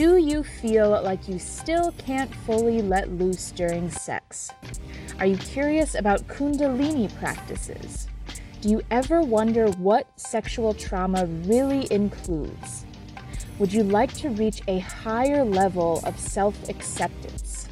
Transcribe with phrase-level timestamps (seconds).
[0.00, 4.50] Do you feel like you still can't fully let loose during sex?
[5.18, 8.08] Are you curious about Kundalini practices?
[8.62, 12.86] Do you ever wonder what sexual trauma really includes?
[13.58, 17.68] Would you like to reach a higher level of self acceptance?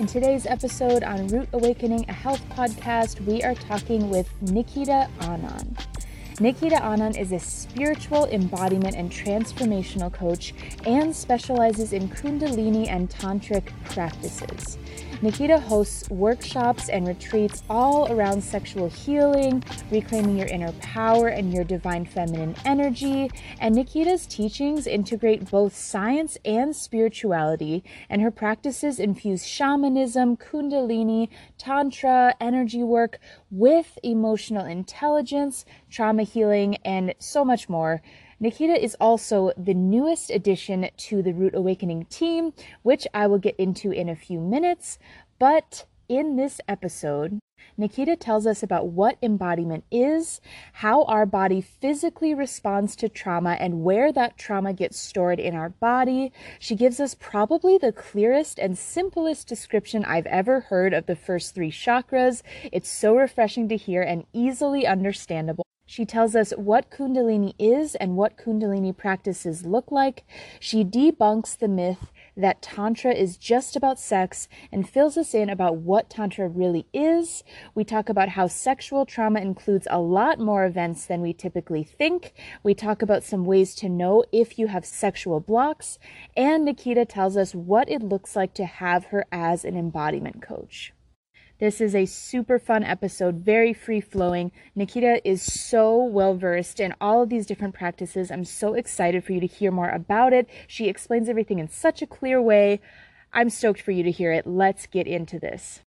[0.00, 5.93] In today's episode on Root Awakening, a health podcast, we are talking with Nikita Anand.
[6.40, 10.52] Nikita Anand is a spiritual embodiment and transformational coach
[10.84, 14.76] and specializes in Kundalini and Tantric practices.
[15.22, 21.64] Nikita hosts workshops and retreats all around sexual healing, reclaiming your inner power and your
[21.64, 23.30] divine feminine energy.
[23.58, 32.34] And Nikita's teachings integrate both science and spirituality, and her practices infuse shamanism, kundalini, tantra,
[32.40, 33.18] energy work
[33.50, 38.02] with emotional intelligence, trauma healing, and so much more.
[38.40, 43.56] Nikita is also the newest addition to the Root Awakening team, which I will get
[43.56, 44.98] into in a few minutes.
[45.38, 47.38] But in this episode,
[47.76, 50.40] Nikita tells us about what embodiment is,
[50.74, 55.70] how our body physically responds to trauma, and where that trauma gets stored in our
[55.70, 56.32] body.
[56.58, 61.54] She gives us probably the clearest and simplest description I've ever heard of the first
[61.54, 62.42] three chakras.
[62.70, 65.64] It's so refreshing to hear and easily understandable.
[65.86, 70.24] She tells us what Kundalini is and what Kundalini practices look like.
[70.58, 75.76] She debunks the myth that Tantra is just about sex and fills us in about
[75.76, 77.44] what Tantra really is.
[77.74, 82.32] We talk about how sexual trauma includes a lot more events than we typically think.
[82.62, 85.98] We talk about some ways to know if you have sexual blocks.
[86.34, 90.93] And Nikita tells us what it looks like to have her as an embodiment coach.
[91.64, 94.52] This is a super fun episode, very free flowing.
[94.74, 98.30] Nikita is so well versed in all of these different practices.
[98.30, 100.46] I'm so excited for you to hear more about it.
[100.66, 102.82] She explains everything in such a clear way.
[103.32, 104.46] I'm stoked for you to hear it.
[104.46, 105.80] Let's get into this.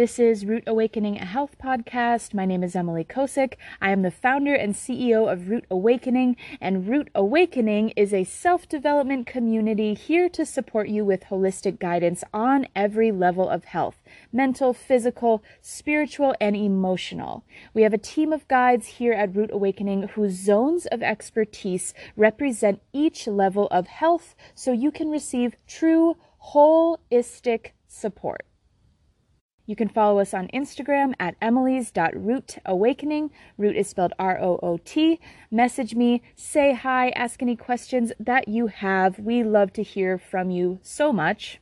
[0.00, 2.32] This is Root Awakening, a health podcast.
[2.32, 3.56] My name is Emily Kosick.
[3.82, 8.66] I am the founder and CEO of Root Awakening, and Root Awakening is a self
[8.66, 13.96] development community here to support you with holistic guidance on every level of health
[14.32, 17.44] mental, physical, spiritual, and emotional.
[17.74, 22.80] We have a team of guides here at Root Awakening whose zones of expertise represent
[22.94, 26.16] each level of health so you can receive true
[26.54, 28.46] holistic support.
[29.70, 33.30] You can follow us on Instagram at emily's.rootawakening.
[33.56, 35.20] Root is spelled R O O T.
[35.48, 39.20] Message me, say hi, ask any questions that you have.
[39.20, 41.60] We love to hear from you so much.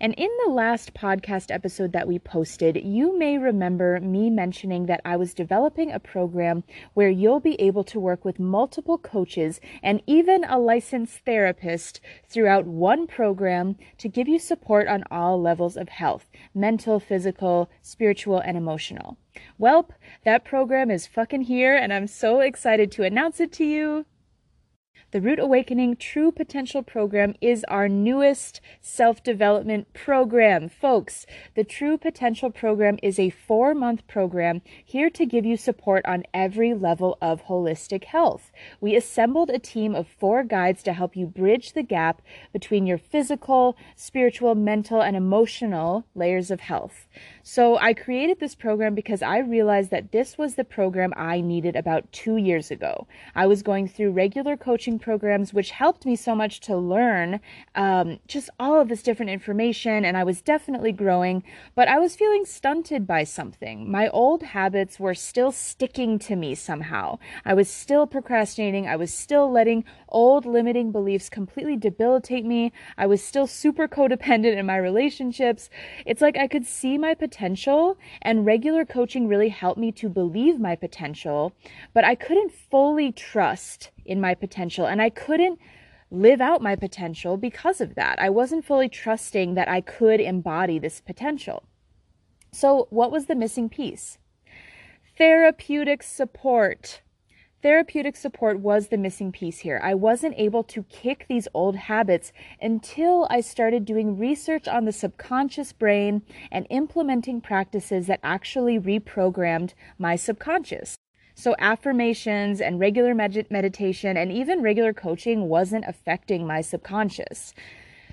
[0.00, 5.00] And in the last podcast episode that we posted, you may remember me mentioning that
[5.04, 10.02] I was developing a program where you'll be able to work with multiple coaches and
[10.06, 15.88] even a licensed therapist throughout one program to give you support on all levels of
[15.88, 19.16] health mental, physical, spiritual, and emotional.
[19.60, 19.90] Welp,
[20.24, 24.06] that program is fucking here, and I'm so excited to announce it to you.
[25.10, 30.68] The Root Awakening True Potential Program is our newest self development program.
[30.68, 31.24] Folks,
[31.54, 36.24] the True Potential Program is a four month program here to give you support on
[36.34, 38.52] every level of holistic health.
[38.82, 42.20] We assembled a team of four guides to help you bridge the gap
[42.52, 47.08] between your physical, spiritual, mental, and emotional layers of health.
[47.50, 51.76] So I created this program because I realized that this was the program I needed
[51.76, 53.06] about two years ago.
[53.34, 57.40] I was going through regular coaching programs, which helped me so much to learn
[57.74, 61.42] um, just all of this different information, and I was definitely growing,
[61.74, 63.90] but I was feeling stunted by something.
[63.90, 67.18] My old habits were still sticking to me somehow.
[67.46, 72.72] I was still procrastinating, I was still letting old limiting beliefs completely debilitate me.
[72.98, 75.70] I was still super codependent in my relationships.
[76.04, 80.08] It's like I could see my potential potential, and regular coaching really helped me to
[80.08, 81.52] believe my potential,
[81.94, 85.60] but I couldn't fully trust in my potential, and I couldn't
[86.10, 88.18] live out my potential because of that.
[88.18, 91.62] I wasn't fully trusting that I could embody this potential.
[92.50, 94.18] So, what was the missing piece?
[95.16, 97.02] Therapeutic support.
[97.60, 99.80] Therapeutic support was the missing piece here.
[99.82, 102.32] I wasn't able to kick these old habits
[102.62, 106.22] until I started doing research on the subconscious brain
[106.52, 110.94] and implementing practices that actually reprogrammed my subconscious.
[111.34, 117.54] So, affirmations and regular med- meditation and even regular coaching wasn't affecting my subconscious.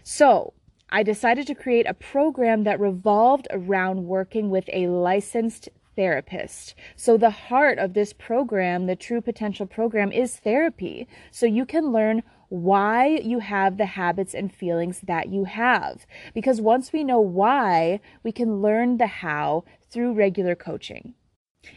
[0.04, 0.54] So,
[0.90, 6.76] I decided to create a program that revolved around working with a licensed therapist.
[6.96, 11.08] So the heart of this program, the True Potential program, is therapy.
[11.32, 16.06] So you can learn why you have the habits and feelings that you have.
[16.34, 21.16] Because once we know why, we can learn the how through regular coaching.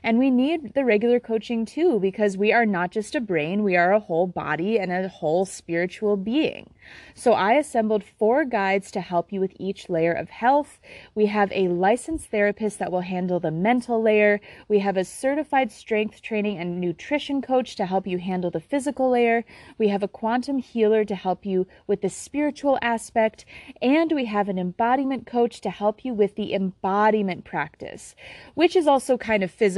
[0.03, 3.77] And we need the regular coaching too, because we are not just a brain, we
[3.77, 6.71] are a whole body and a whole spiritual being.
[7.15, 10.81] So I assembled four guides to help you with each layer of health.
[11.15, 14.41] We have a licensed therapist that will handle the mental layer.
[14.69, 19.11] We have a certified strength training and nutrition coach to help you handle the physical
[19.11, 19.45] layer.
[19.77, 23.45] We have a quantum healer to help you with the spiritual aspect.
[23.83, 28.15] And we have an embodiment coach to help you with the embodiment practice,
[28.55, 29.78] which is also kind of physical,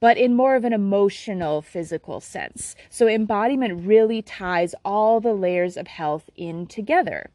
[0.00, 2.74] but in more of an emotional physical sense.
[2.90, 7.30] So embodiment really ties all the layers of health in together.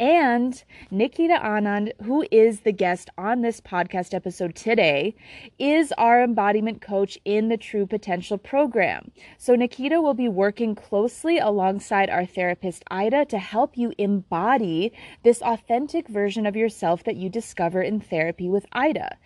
[0.00, 0.62] And
[0.92, 5.16] Nikita Anand, who is the guest on this podcast episode today,
[5.58, 9.10] is our embodiment coach in the True Potential program.
[9.38, 14.92] So, Nikita will be working closely alongside our therapist, Ida, to help you embody
[15.24, 19.16] this authentic version of yourself that you discover in therapy with Ida.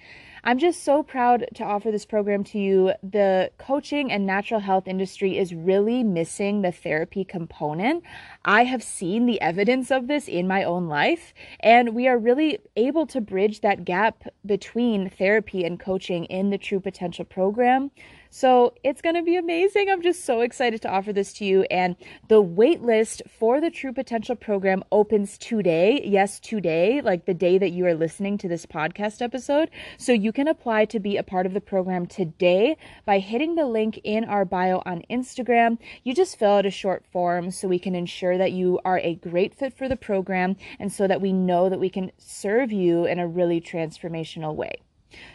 [0.44, 2.94] I'm just so proud to offer this program to you.
[3.00, 8.03] The coaching and natural health industry is really missing the therapy component.
[8.44, 12.59] I have seen the evidence of this in my own life, and we are really
[12.75, 17.93] able to bridge that gap between therapy and coaching in the True Potential program.
[18.34, 19.90] So it's going to be amazing.
[19.90, 21.64] I'm just so excited to offer this to you.
[21.64, 21.96] And
[22.29, 26.00] the wait list for the True Potential program opens today.
[26.02, 29.69] Yes, today, like the day that you are listening to this podcast episode.
[29.99, 33.67] So you can apply to be a part of the program today by hitting the
[33.67, 35.76] link in our bio on Instagram.
[36.02, 39.17] You just fill out a short form so we can ensure that you are a
[39.17, 43.05] great fit for the program and so that we know that we can serve you
[43.05, 44.81] in a really transformational way.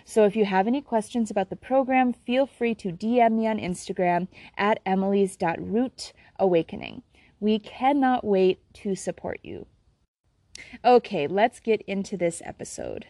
[0.05, 3.57] So if you have any questions about the program, feel free to DM me on
[3.57, 4.27] Instagram
[4.57, 7.01] at emily's.rootawakening.
[7.39, 9.67] We cannot wait to support you.
[10.83, 13.05] Okay, let's get into this episode.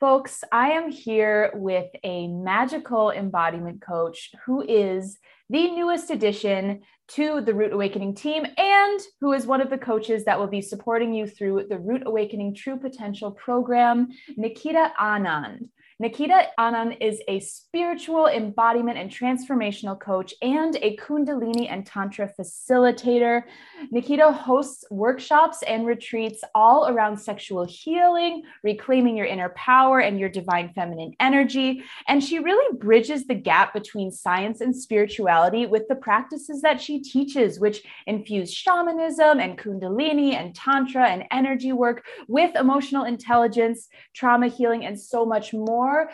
[0.00, 5.18] Folks, I am here with a magical embodiment coach who is
[5.50, 10.24] the newest addition to the Root Awakening team and who is one of the coaches
[10.24, 14.08] that will be supporting you through the Root Awakening True Potential program,
[14.38, 15.68] Nikita Anand.
[16.00, 23.42] Nikita Anand is a spiritual embodiment and transformational coach and a Kundalini and Tantra facilitator.
[23.90, 30.30] Nikita hosts workshops and retreats all around sexual healing, reclaiming your inner power and your
[30.30, 31.82] divine feminine energy.
[32.08, 37.02] And she really bridges the gap between science and spirituality with the practices that she
[37.02, 44.48] teaches, which infuse shamanism and Kundalini and Tantra and energy work with emotional intelligence, trauma
[44.48, 46.10] healing, and so much more more.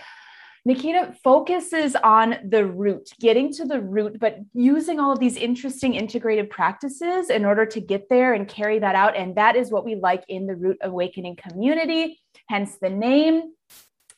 [0.64, 5.94] Nikita focuses on the root, getting to the root, but using all of these interesting
[5.94, 9.16] integrated practices in order to get there and carry that out.
[9.16, 13.52] And that is what we like in the Root Awakening community, hence the name.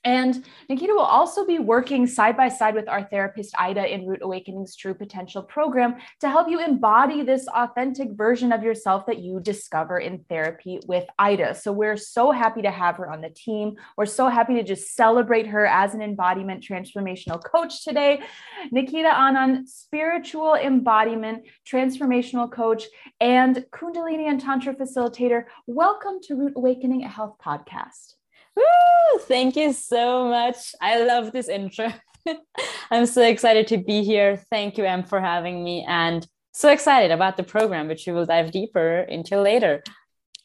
[0.04, 4.20] And Nikita will also be working side by side with our therapist, Ida, in Root
[4.22, 9.40] Awakening's True Potential program to help you embody this authentic version of yourself that you
[9.40, 11.56] discover in therapy with Ida.
[11.56, 13.74] So we're so happy to have her on the team.
[13.96, 18.22] We're so happy to just celebrate her as an embodiment transformational coach today.
[18.70, 22.84] Nikita Anand, spiritual embodiment transformational coach
[23.20, 25.44] and Kundalini and Tantra facilitator.
[25.66, 28.17] Welcome to Root Awakening, a health podcast.
[28.58, 29.18] Woo!
[29.20, 30.74] Thank you so much.
[30.80, 31.92] I love this intro.
[32.90, 34.36] I'm so excited to be here.
[34.50, 38.26] Thank you, Em, for having me, and so excited about the program, which we will
[38.26, 39.82] dive deeper into later.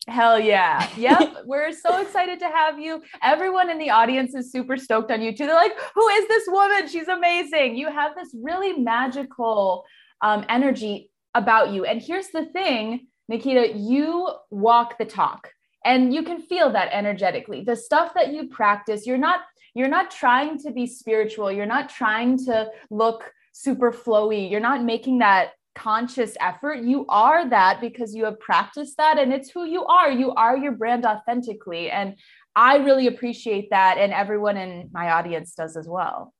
[0.07, 0.89] Hell yeah.
[0.97, 1.45] Yep.
[1.45, 3.01] We're so excited to have you.
[3.21, 5.45] Everyone in the audience is super stoked on you too.
[5.45, 6.87] They're like, who is this woman?
[6.87, 7.77] She's amazing.
[7.77, 9.85] You have this really magical
[10.21, 11.85] um, energy about you.
[11.85, 15.51] And here's the thing, Nikita, you walk the talk
[15.85, 17.63] and you can feel that energetically.
[17.63, 19.41] The stuff that you practice you're not
[19.75, 21.51] you're not trying to be spiritual.
[21.51, 24.49] You're not trying to look super flowy.
[24.49, 26.79] You're not making that conscious effort.
[26.79, 30.11] You are that because you have practiced that and it's who you are.
[30.11, 31.89] You are your brand authentically.
[31.89, 32.15] And
[32.55, 36.33] i really appreciate that and everyone in my audience does as well.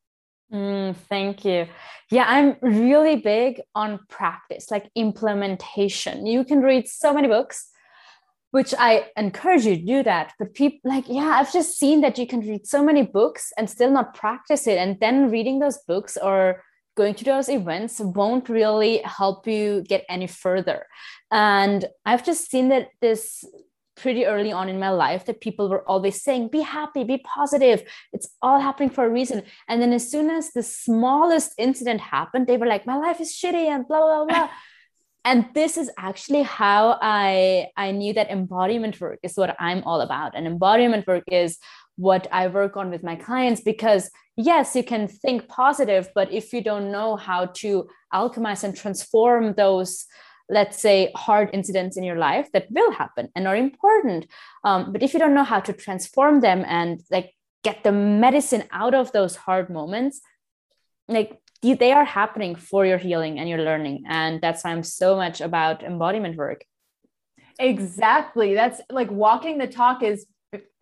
[0.53, 1.67] Mm, thank you.
[2.11, 6.27] Yeah, I'm really big on practice, like implementation.
[6.27, 7.69] You can read so many books,
[8.53, 10.33] which I encourage you to do that.
[10.37, 13.67] But people like, yeah, I've just seen that you can read so many books and
[13.67, 14.77] still not practice it.
[14.77, 16.61] And then reading those books or
[16.95, 20.85] going to those events won't really help you get any further.
[21.31, 23.43] And I've just seen that this
[23.95, 27.83] pretty early on in my life that people were always saying, be happy, be positive.
[28.11, 29.41] It's all happening for a reason.
[29.67, 33.33] And then as soon as the smallest incident happened, they were like, my life is
[33.33, 34.49] shitty and blah, blah, blah.
[35.25, 40.01] And this is actually how i i knew that embodiment work is what i'm all
[40.01, 40.35] about.
[40.35, 41.57] And embodiment work is
[41.95, 46.53] what i work on with my clients because yes you can think positive but if
[46.53, 50.05] you don't know how to alchemize and transform those
[50.49, 54.27] let's say hard incidents in your life that will happen and are important.
[54.63, 58.63] Um, but if you don't know how to transform them and like get the medicine
[58.71, 60.21] out of those hard moments
[61.07, 64.03] like they are happening for your healing and your learning.
[64.07, 66.65] And that's why i'm so much about embodiment work.
[67.59, 68.53] Exactly.
[68.53, 70.25] That's like walking the talk is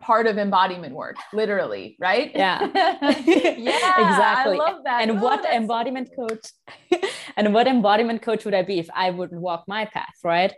[0.00, 2.30] part of embodiment work literally right?
[2.34, 2.58] Yeah.
[3.16, 4.54] Yeah exactly.
[4.54, 5.00] i love that.
[5.00, 6.44] And oh, what embodiment coach
[7.38, 10.52] and what embodiment coach would i be if i wouldn't walk my path right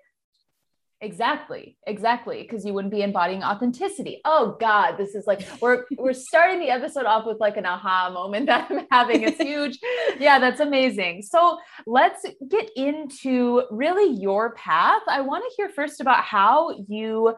[1.05, 4.23] Exactly, exactly, because you wouldn't be embodying authenticity.
[4.25, 8.09] Oh God, this is like we're we're starting the episode off with like an aha
[8.11, 9.23] moment that I'm having.
[9.23, 9.79] It's huge.
[10.19, 11.21] yeah, that's amazing.
[11.21, 15.03] So let's get into really your path.
[15.07, 17.37] I want to hear first about how you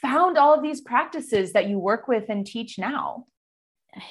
[0.00, 3.24] found all of these practices that you work with and teach now.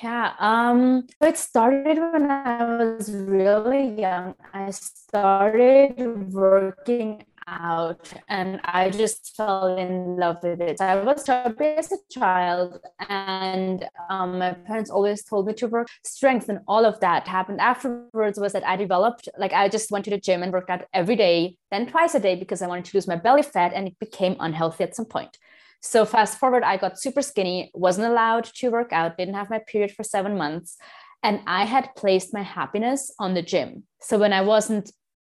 [0.03, 4.35] Yeah, um, it started when I was really young.
[4.53, 10.79] I started working out and I just fell in love with it.
[10.81, 15.87] I was chubby as a child, and um, my parents always told me to work
[16.03, 18.39] strength, and all of that happened afterwards.
[18.39, 21.15] Was that I developed like I just went to the gym and worked out every
[21.15, 23.99] day, then twice a day because I wanted to lose my belly fat, and it
[23.99, 25.37] became unhealthy at some point.
[25.81, 29.59] So fast forward, I got super skinny, wasn't allowed to work out, didn't have my
[29.59, 30.77] period for seven months.
[31.23, 33.83] And I had placed my happiness on the gym.
[33.99, 34.91] So when I wasn't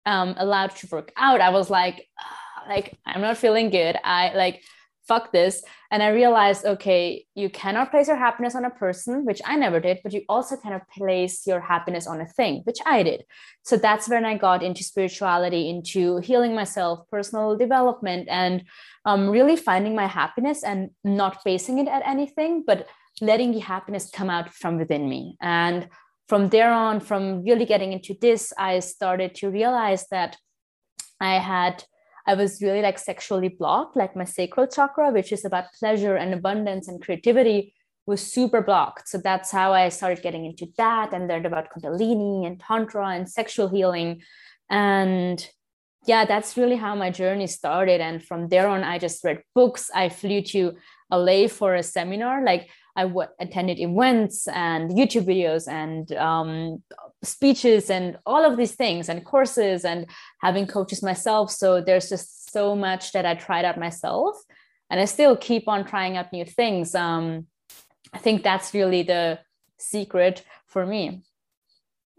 [0.06, 2.08] um, allowed to work out, I was like,
[2.68, 3.96] like I'm not feeling good.
[4.02, 4.62] I like
[5.06, 5.62] fuck this.
[5.90, 9.78] And I realized, okay, you cannot place your happiness on a person, which I never
[9.78, 13.24] did, but you also cannot place your happiness on a thing, which I did.
[13.62, 18.64] So that's when I got into spirituality, into healing myself, personal development, and
[19.04, 22.88] um, really finding my happiness and not basing it at anything, but
[23.20, 25.36] letting the happiness come out from within me.
[25.40, 25.88] And
[26.28, 30.36] from there on, from really getting into this, I started to realize that
[31.20, 31.84] I had,
[32.26, 36.32] I was really like sexually blocked, like my sacral chakra, which is about pleasure and
[36.32, 37.74] abundance and creativity,
[38.06, 39.08] was super blocked.
[39.08, 43.28] So that's how I started getting into that and learned about Kundalini and Tantra and
[43.28, 44.22] sexual healing.
[44.70, 45.46] And
[46.06, 48.00] yeah, that's really how my journey started.
[48.00, 49.90] And from there on, I just read books.
[49.94, 50.74] I flew to
[51.10, 52.44] LA for a seminar.
[52.44, 56.82] Like I w- attended events and YouTube videos and um,
[57.22, 60.06] speeches and all of these things and courses and
[60.40, 61.50] having coaches myself.
[61.50, 64.36] So there's just so much that I tried out myself.
[64.90, 66.94] And I still keep on trying out new things.
[66.94, 67.46] Um,
[68.12, 69.40] I think that's really the
[69.78, 71.24] secret for me.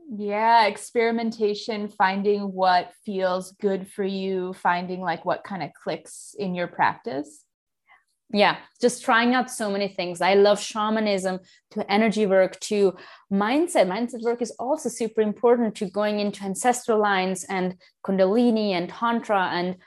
[0.09, 6.53] Yeah, experimentation, finding what feels good for you, finding like what kind of clicks in
[6.53, 7.44] your practice.
[8.33, 10.19] Yeah, just trying out so many things.
[10.19, 11.39] I love shamanism
[11.71, 12.95] to energy work to
[13.31, 13.87] mindset.
[13.87, 19.49] Mindset work is also super important to going into ancestral lines and Kundalini and Tantra.
[19.53, 19.77] And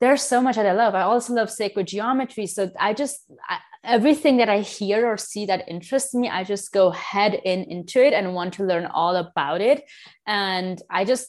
[0.00, 0.94] there's so much that I love.
[0.94, 2.46] I also love sacred geometry.
[2.46, 6.72] So I just, I, everything that I hear or see that interests me, I just
[6.72, 9.82] go head in into it and want to learn all about it.
[10.26, 11.28] And I just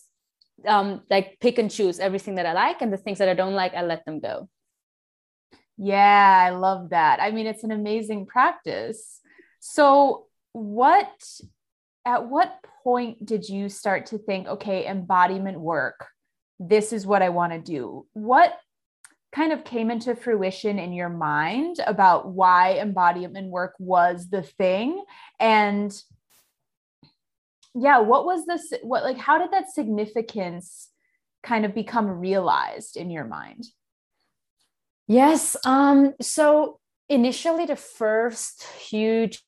[0.67, 3.55] um, like pick and choose everything that I like, and the things that I don't
[3.55, 4.47] like, I let them go.
[5.77, 7.19] Yeah, I love that.
[7.21, 9.19] I mean, it's an amazing practice.
[9.59, 11.09] So, what
[12.05, 16.07] at what point did you start to think, okay, embodiment work?
[16.59, 18.05] This is what I want to do.
[18.13, 18.57] What
[19.35, 25.03] kind of came into fruition in your mind about why embodiment work was the thing
[25.41, 26.01] and
[27.73, 30.89] yeah what was this what like how did that significance
[31.43, 33.65] kind of become realized in your mind
[35.07, 39.41] yes um so initially the first huge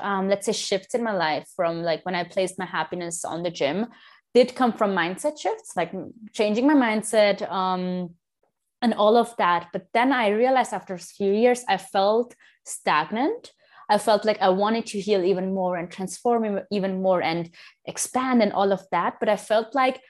[0.00, 3.42] um, let's say shift in my life from like when i placed my happiness on
[3.42, 3.86] the gym
[4.32, 5.92] did come from mindset shifts like
[6.32, 8.10] changing my mindset um
[8.84, 9.68] and all of that.
[9.72, 12.34] But then I realized after a few years, I felt
[12.66, 13.52] stagnant.
[13.88, 17.50] I felt like I wanted to heal even more and transform even more and
[17.86, 19.14] expand and all of that.
[19.20, 20.02] But I felt like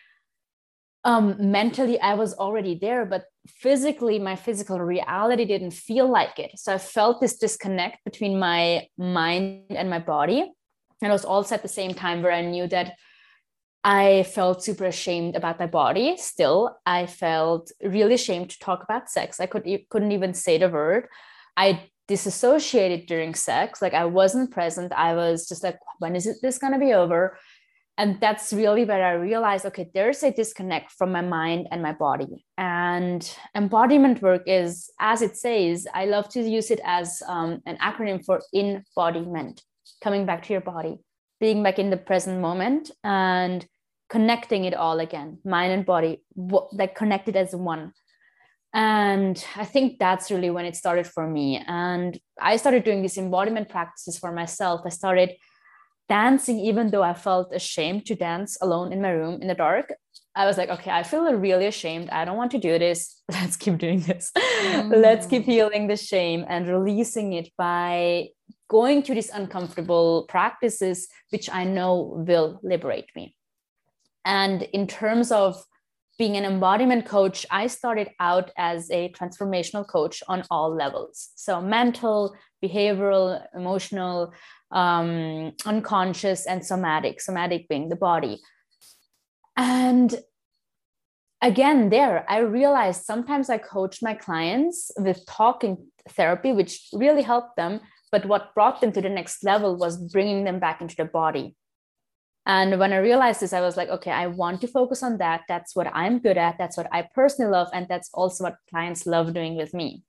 [1.05, 6.53] um, mentally I was already there, but physically, my physical reality didn't feel like it.
[6.57, 10.41] So I felt this disconnect between my mind and my body.
[10.41, 12.95] And it was also at the same time where I knew that
[13.85, 16.17] I felt super ashamed about my body.
[16.17, 19.41] Still, I felt really ashamed to talk about sex.
[19.41, 21.07] I could couldn't even say the word.
[21.55, 23.83] I disassociated during sex.
[23.83, 24.93] Like I wasn't present.
[24.93, 27.37] I was just like, when is it this gonna be over?
[27.97, 31.93] And that's really where i realized okay there's a disconnect from my mind and my
[31.93, 32.45] body.
[32.59, 33.23] And
[33.55, 38.25] embodiment work is as it says i love to use it as um, an acronym
[38.25, 39.63] for embodiment
[40.03, 40.99] coming back to your body
[41.41, 43.67] being back in the present moment and
[44.09, 46.23] connecting it all again mind and body
[46.73, 47.93] like connected as one.
[48.73, 51.63] And i think that's really when it started for me.
[51.67, 54.81] And i started doing these embodiment practices for myself.
[54.85, 55.31] I started
[56.09, 59.93] dancing even though i felt ashamed to dance alone in my room in the dark
[60.35, 63.57] i was like okay i feel really ashamed i don't want to do this let's
[63.57, 64.91] keep doing this mm.
[65.03, 68.29] let's keep healing the shame and releasing it by
[68.69, 73.35] going to these uncomfortable practices which i know will liberate me
[74.25, 75.63] and in terms of
[76.19, 81.31] being an embodiment coach, I started out as a transformational coach on all levels.
[81.35, 84.33] So, mental, behavioral, emotional,
[84.75, 88.43] um, unconscious, and somatic, somatic being the body.
[89.57, 90.15] And
[91.41, 97.57] again, there, I realized sometimes I coached my clients with talking therapy, which really helped
[97.57, 97.81] them.
[98.13, 101.57] But what brought them to the next level was bringing them back into the body
[102.47, 105.43] and when I realized this, I was like, okay, I want to focus on that.
[105.49, 106.59] That's what I'm good at.
[106.59, 107.69] That's what I personally love.
[107.73, 110.03] And that's also what clients love doing with me.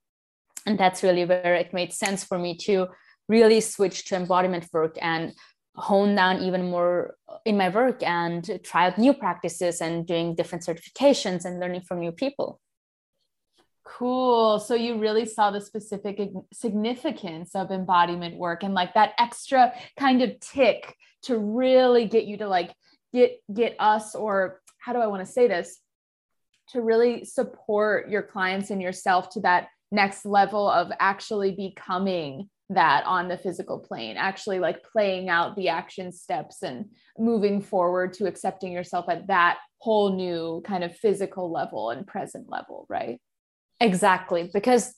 [0.66, 2.88] And that's really where it made sense for me to
[3.28, 5.32] really switch to embodiment work and
[5.74, 10.64] hone down even more in my work and try out new practices and doing different
[10.64, 12.60] certifications and learning from new people.
[13.84, 14.58] Cool.
[14.58, 16.18] So you really saw the specific
[16.52, 22.36] significance of embodiment work and like that extra kind of tick to really get you
[22.38, 22.72] to like
[23.12, 25.80] get get us or how do I want to say this
[26.70, 33.04] to really support your clients and yourself to that next level of actually becoming that
[33.06, 36.86] on the physical plane actually like playing out the action steps and
[37.18, 42.48] moving forward to accepting yourself at that whole new kind of physical level and present
[42.48, 43.20] level right
[43.80, 44.94] exactly because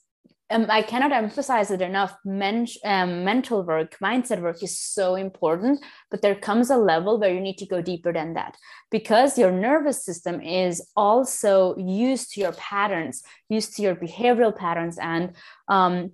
[0.50, 2.16] um, I cannot emphasize it enough.
[2.24, 7.32] Men- um, mental work, mindset work is so important, but there comes a level where
[7.32, 8.56] you need to go deeper than that
[8.90, 14.96] because your nervous system is also used to your patterns, used to your behavioral patterns
[14.98, 15.36] and
[15.68, 16.12] um,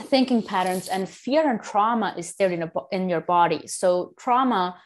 [0.00, 3.66] thinking patterns, and fear and trauma is there in, a, in your body.
[3.66, 4.76] So, trauma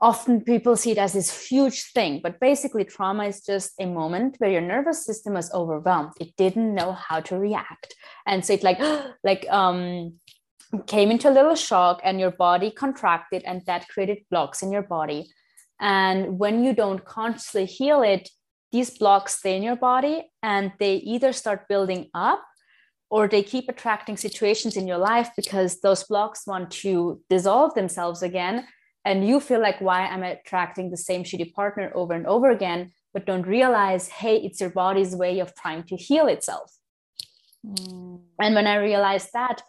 [0.00, 4.34] often people see it as this huge thing but basically trauma is just a moment
[4.38, 6.12] where your nervous system was overwhelmed.
[6.18, 7.94] It didn't know how to react.
[8.26, 8.80] And so it like
[9.24, 10.14] like um
[10.86, 14.82] came into a little shock and your body contracted and that created blocks in your
[14.82, 15.28] body.
[15.80, 18.30] And when you don't consciously heal it
[18.72, 22.42] these blocks stay in your body and they either start building up
[23.10, 28.22] or they keep attracting situations in your life because those blocks want to dissolve themselves
[28.22, 28.66] again
[29.04, 32.50] and you feel like why am i attracting the same shitty partner over and over
[32.50, 36.72] again but don't realize hey it's your body's way of trying to heal itself.
[37.66, 38.20] Mm.
[38.40, 39.62] and when i realized that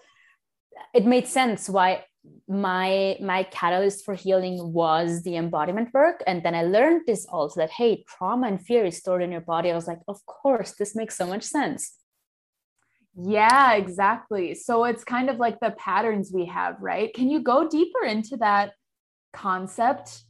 [0.94, 2.04] it made sense why
[2.48, 6.24] my my catalyst for healing was the embodiment work.
[6.28, 9.42] And then i learned this also that hey trauma and fear is stored in your
[9.42, 9.72] body.
[9.72, 11.98] I was like of course this makes so much sense
[13.16, 14.56] yeah exactly.
[14.56, 17.14] So it's kind of like the patterns we have right?
[17.14, 18.74] Can you go deeper into that
[19.34, 20.24] concept?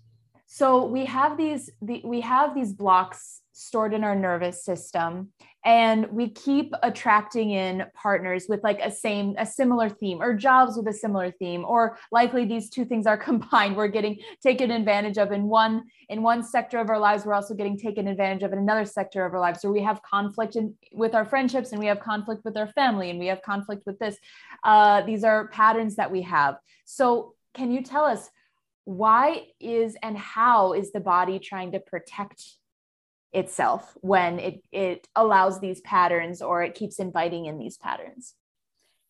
[0.48, 5.32] So we have these the, we have these blocks stored in our nervous system
[5.64, 10.76] and we keep attracting in partners with like a same a similar theme or jobs
[10.76, 13.76] with a similar theme or likely these two things are combined.
[13.76, 17.26] We're getting taken advantage of in one in one sector of our lives.
[17.26, 19.62] We're also getting taken advantage of in another sector of our lives.
[19.62, 23.12] So we have conflict in, with our friendships and we have conflict with our family
[23.12, 24.18] and we have conflict with this
[24.64, 26.56] uh, these are patterns that we have.
[26.86, 28.30] So can you tell us
[28.86, 32.44] why is and how is the body trying to protect
[33.34, 38.34] itself when it it allows these patterns or it keeps inviting in these patterns.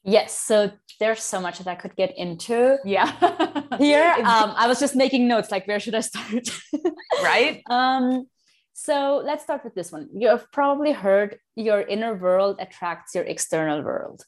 [0.04, 2.78] Yes so there's so much that i could get into.
[2.86, 3.12] Yeah.
[3.78, 6.50] Here um, i was just making notes like where should i start?
[7.24, 7.62] Right.
[7.70, 8.28] Um
[8.74, 10.10] so let's start with this one.
[10.16, 14.24] You have probably heard your inner world attracts your external world.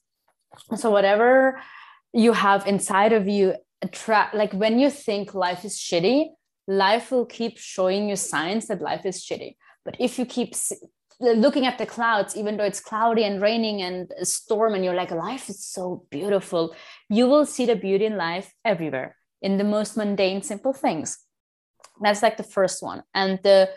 [0.76, 1.60] So whatever
[2.14, 6.28] you have inside of you attract like when you think life is shitty
[6.68, 10.56] life will keep showing you signs that life is shitty but if you keep
[11.20, 14.96] looking at the clouds even though it's cloudy and raining and a storm and you're
[14.96, 16.76] like life is so beautiful
[17.10, 21.20] you will see the beauty in life everywhere in the most mundane simple things.
[22.02, 23.04] That's like the first one.
[23.14, 23.70] And the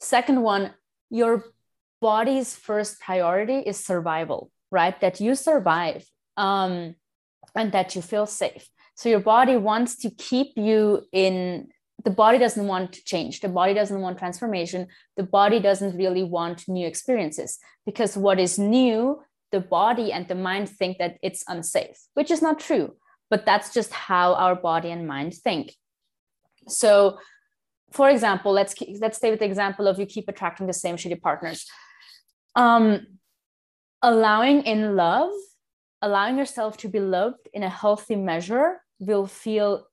[0.00, 0.74] second one
[1.10, 1.44] your
[2.00, 5.00] body's first priority is survival right?
[5.00, 6.04] That you survive
[6.36, 6.94] um,
[7.54, 8.68] and that you feel safe.
[8.94, 11.68] So your body wants to keep you in
[12.06, 13.40] the body doesn't want change.
[13.40, 14.86] The body doesn't want transformation.
[15.16, 20.36] The body doesn't really want new experiences because what is new the body and the
[20.36, 22.94] mind think that it's unsafe which is not true
[23.30, 25.74] but that's just how our body and mind think.
[26.68, 27.18] So
[27.90, 31.20] for example let's let's stay with the example of you keep attracting the same shitty
[31.20, 31.66] partners.
[32.54, 33.18] Um
[34.00, 35.32] allowing in love
[36.02, 39.88] allowing yourself to be loved in a healthy measure will feel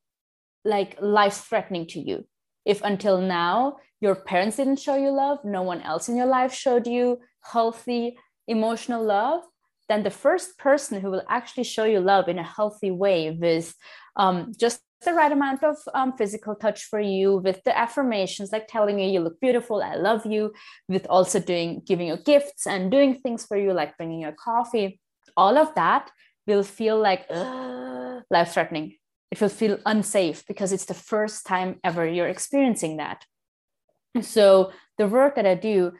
[0.65, 2.26] like life threatening to you.
[2.65, 6.54] If until now your parents didn't show you love no one else in your life
[6.54, 7.19] showed you
[7.54, 9.41] healthy emotional love
[9.88, 13.73] then the first person who will actually show you love in a healthy way with
[14.17, 18.67] um, just the right amount of um, physical touch for you with the affirmations like
[18.67, 20.52] telling you you look beautiful i love you
[20.89, 24.99] with also doing giving you gifts and doing things for you like bringing you coffee
[25.38, 26.12] all of that
[26.45, 27.30] will feel like
[28.30, 28.95] life threatening
[29.34, 33.26] it will feel unsafe because it's the first time ever you're experiencing that
[34.22, 35.91] so the work that i do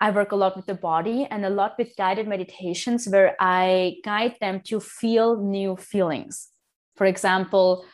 [0.00, 3.96] I work a lot with the body and a lot with guided meditations where I
[4.04, 6.50] guide them to feel new feelings.
[6.96, 7.86] For example,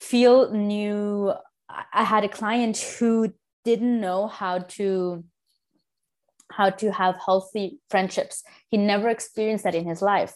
[0.00, 1.32] feel new.
[1.68, 3.32] I had a client who
[3.64, 5.22] didn't know how to
[6.50, 8.42] how to have healthy friendships.
[8.68, 10.34] He never experienced that in his life.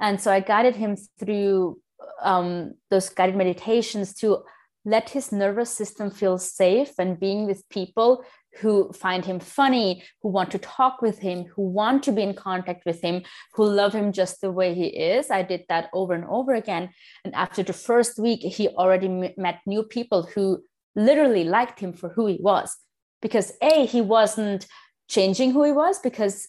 [0.00, 1.80] And so I guided him through
[2.22, 4.44] um, those guided meditations to
[4.84, 8.24] let his nervous system feel safe and being with people
[8.60, 12.34] who find him funny, who want to talk with him, who want to be in
[12.34, 13.22] contact with him,
[13.54, 15.30] who love him just the way he is.
[15.30, 16.90] I did that over and over again.
[17.24, 20.62] And after the first week, he already met new people who
[20.94, 22.76] literally liked him for who he was.
[23.20, 24.66] Because A, he wasn't
[25.08, 26.48] changing who he was, because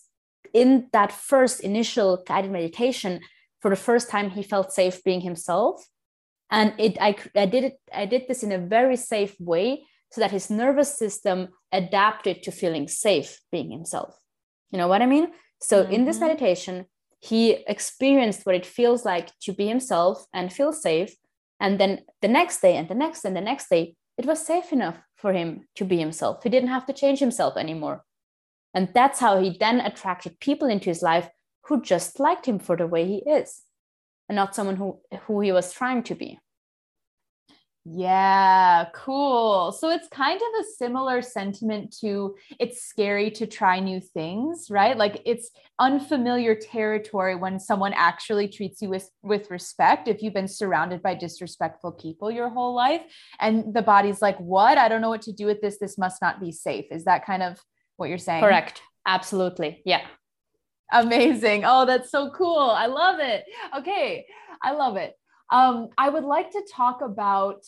[0.53, 3.19] in that first initial guided meditation,
[3.67, 5.85] for the first time, he felt safe being himself.
[6.49, 10.21] And it, I, I did it, I did this in a very safe way so
[10.21, 14.15] that his nervous system adapted to feeling safe being himself.
[14.71, 15.33] You know what I mean?
[15.59, 15.91] So mm-hmm.
[15.91, 16.27] in this mm-hmm.
[16.27, 16.85] meditation,
[17.19, 21.13] he experienced what it feels like to be himself and feel safe.
[21.59, 24.71] And then the next day, and the next, and the next day, it was safe
[24.71, 26.41] enough for him to be himself.
[26.41, 28.05] He didn't have to change himself anymore.
[28.73, 31.27] And that's how he then attracted people into his life
[31.67, 33.63] who just liked him for the way he is
[34.29, 36.39] and not someone who, who he was trying to be.
[37.89, 39.71] Yeah, cool.
[39.71, 44.97] So it's kind of a similar sentiment to it's scary to try new things, right?
[44.97, 50.49] Like it's unfamiliar territory when someone actually treats you with with respect if you've been
[50.49, 53.03] surrounded by disrespectful people your whole life
[53.39, 54.77] and the body's like, "What?
[54.77, 55.77] I don't know what to do with this.
[55.79, 57.57] This must not be safe." Is that kind of
[57.95, 58.43] what you're saying?
[58.43, 58.81] Correct.
[59.05, 59.81] Absolutely.
[59.85, 60.01] Yeah.
[60.91, 61.63] Amazing.
[61.65, 62.59] Oh, that's so cool.
[62.59, 63.43] I love it.
[63.77, 64.25] Okay.
[64.61, 65.13] I love it.
[65.51, 67.63] Um, I would like to talk about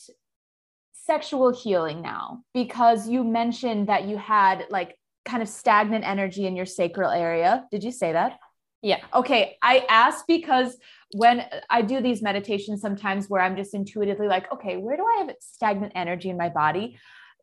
[0.93, 6.55] sexual healing now because you mentioned that you had like kind of stagnant energy in
[6.55, 7.65] your sacral area.
[7.71, 8.39] Did you say that?
[8.81, 8.99] Yeah.
[9.13, 9.57] Okay.
[9.61, 10.77] I asked because
[11.13, 15.23] when I do these meditations sometimes where I'm just intuitively like, okay, where do I
[15.23, 16.97] have stagnant energy in my body?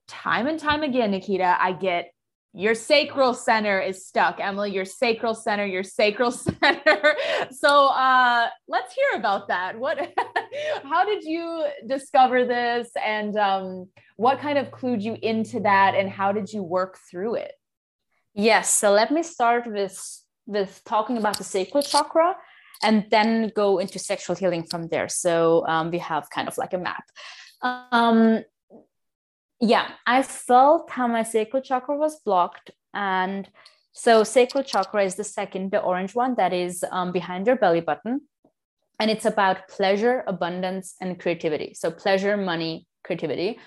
[0.09, 2.13] Time and time again, Nikita, I get
[2.57, 4.73] your sacral center is stuck emily.
[4.73, 7.15] Your sacral center your sacral center.
[7.51, 9.79] So uh let's hear about that.
[9.79, 9.99] What
[10.83, 12.89] how did you discover this?
[13.05, 15.95] And um what kind of clued you into that?
[15.95, 17.53] And how did you work through it?
[18.35, 18.71] Yes.
[18.71, 19.99] So let me start with
[20.47, 22.37] with talking about the sacral chakra
[22.83, 25.09] and then go into sexual healing from there.
[25.09, 27.05] So um, we have kind of like a map.
[27.63, 28.45] Um,
[29.61, 32.71] yeah, I felt how my sacral chakra was blocked.
[32.93, 33.49] And
[33.93, 37.81] so, sacral chakra is the second, the orange one that is um, behind your belly
[37.81, 38.23] button.
[39.01, 41.75] And it's about pleasure, abundance, and creativity.
[41.75, 43.59] So, pleasure, money, creativity.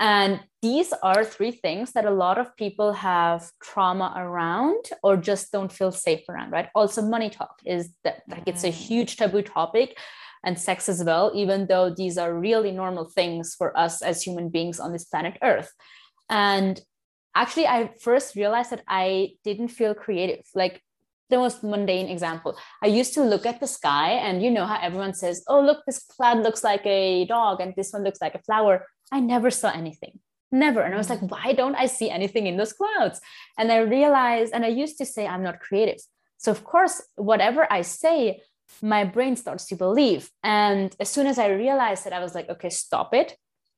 [0.00, 5.52] And these are three things that a lot of people have trauma around or just
[5.52, 6.68] don't feel safe around, right?
[6.74, 8.72] Also, money talk is that like it's a mm.
[8.72, 9.96] huge taboo topic
[10.44, 14.48] and sex as well, even though these are really normal things for us as human
[14.48, 15.72] beings on this planet Earth.
[16.28, 16.80] And
[17.34, 20.44] actually, I first realized that I didn't feel creative.
[20.54, 20.82] Like
[21.30, 24.78] the most mundane example, I used to look at the sky, and you know how
[24.80, 28.34] everyone says, Oh, look, this cloud looks like a dog, and this one looks like
[28.34, 28.86] a flower.
[29.12, 30.20] I never saw anything
[30.54, 31.30] never and i was like mm.
[31.30, 33.20] why don't i see anything in those clouds
[33.58, 35.98] and i realized and i used to say i'm not creative
[36.38, 38.40] so of course whatever i say
[38.82, 40.30] my brain starts to believe.
[40.42, 43.36] And as soon as I realized that, I was like, okay, stop it.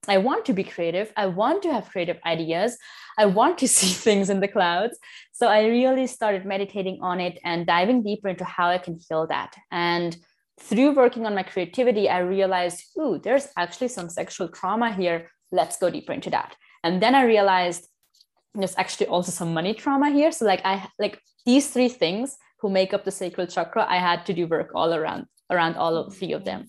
[0.09, 1.13] I want to be creative.
[1.17, 2.77] I want to have creative ideas.
[3.19, 4.99] I want to see things in the clouds.
[5.33, 9.27] So I really started meditating on it and diving deeper into how I can heal
[9.29, 9.57] that.
[9.71, 10.17] And
[10.59, 15.79] through working on my creativity, I realized, ooh, there's actually some sexual trauma here let's
[15.79, 17.89] go deeper into that and then i realized
[18.55, 22.73] there's actually also some money trauma here so like i like these three things who
[22.73, 26.15] make up the sacral chakra i had to do work all around around all of
[26.15, 26.69] three of them.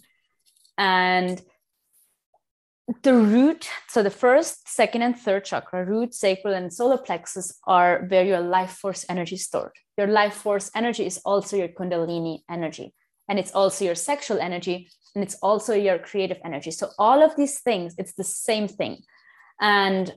[0.77, 1.41] And
[3.03, 8.05] the root so the first second and third chakra root sacral and solar plexus are
[8.07, 9.73] where your life force energy is stored.
[9.97, 12.93] Your life force energy is also your kundalini energy
[13.27, 16.71] and it's also your sexual energy and it's also your creative energy.
[16.71, 18.99] So all of these things it's the same thing.
[19.59, 20.13] And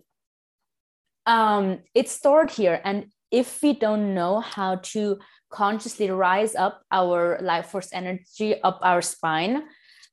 [1.26, 2.80] um, it's stored here.
[2.84, 5.18] And if we don't know how to
[5.50, 9.62] consciously rise up our life force energy up our spine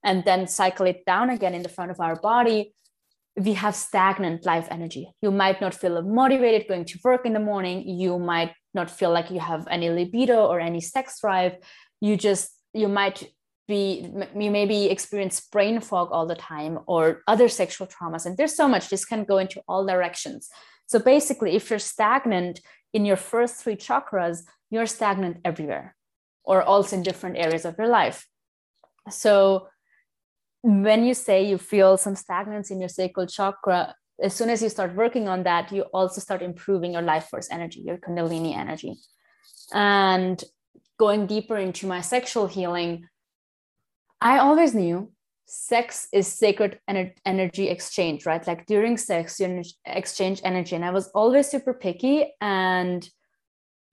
[0.04, 2.73] and then cycle it down again in the front of our body
[3.38, 5.13] we have stagnant life energy.
[5.21, 7.88] You might not feel motivated going to work in the morning.
[7.88, 11.58] You might not feel like you have any libido or any sex drive.
[12.02, 13.32] You just you might
[13.67, 18.26] be you maybe experience brain fog all the time or other sexual traumas.
[18.26, 20.50] And there's so much this can go into all directions.
[20.88, 22.60] So basically if you're stagnant
[22.93, 25.95] in your first three chakras you're stagnant everywhere
[26.43, 28.27] or also in different areas of your life.
[29.10, 29.67] So
[30.63, 34.69] when you say you feel some stagnance in your sacral chakra as soon as you
[34.69, 38.95] start working on that you also start improving your life force energy your kundalini energy.
[39.73, 40.43] And
[40.97, 43.08] going deeper into my sexual healing
[44.19, 45.12] i always knew
[45.45, 48.45] sex is sacred ener- energy exchange right?
[48.45, 50.75] Like during sex you exchange energy.
[50.75, 53.08] And i was always super picky and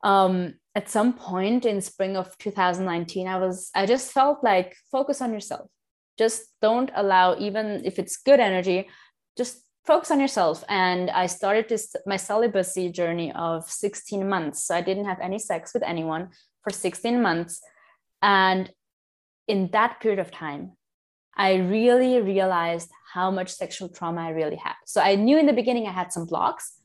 [0.03, 5.21] um at some point in spring of 2019 i was i just felt like focus
[5.21, 5.71] on yourself.
[6.17, 8.89] Just don't allow even if it's good energy
[9.37, 10.65] just focus on yourself.
[10.69, 14.65] And i started this my celibacy journey of 16 months.
[14.65, 16.31] So i didn't have any sex with anyone
[16.63, 17.61] for 16 months.
[18.23, 18.71] And
[19.47, 20.73] in that period of time
[21.37, 24.77] i really realized how much sexual trauma i really had.
[24.87, 26.81] So i knew in the beginning i had some blocks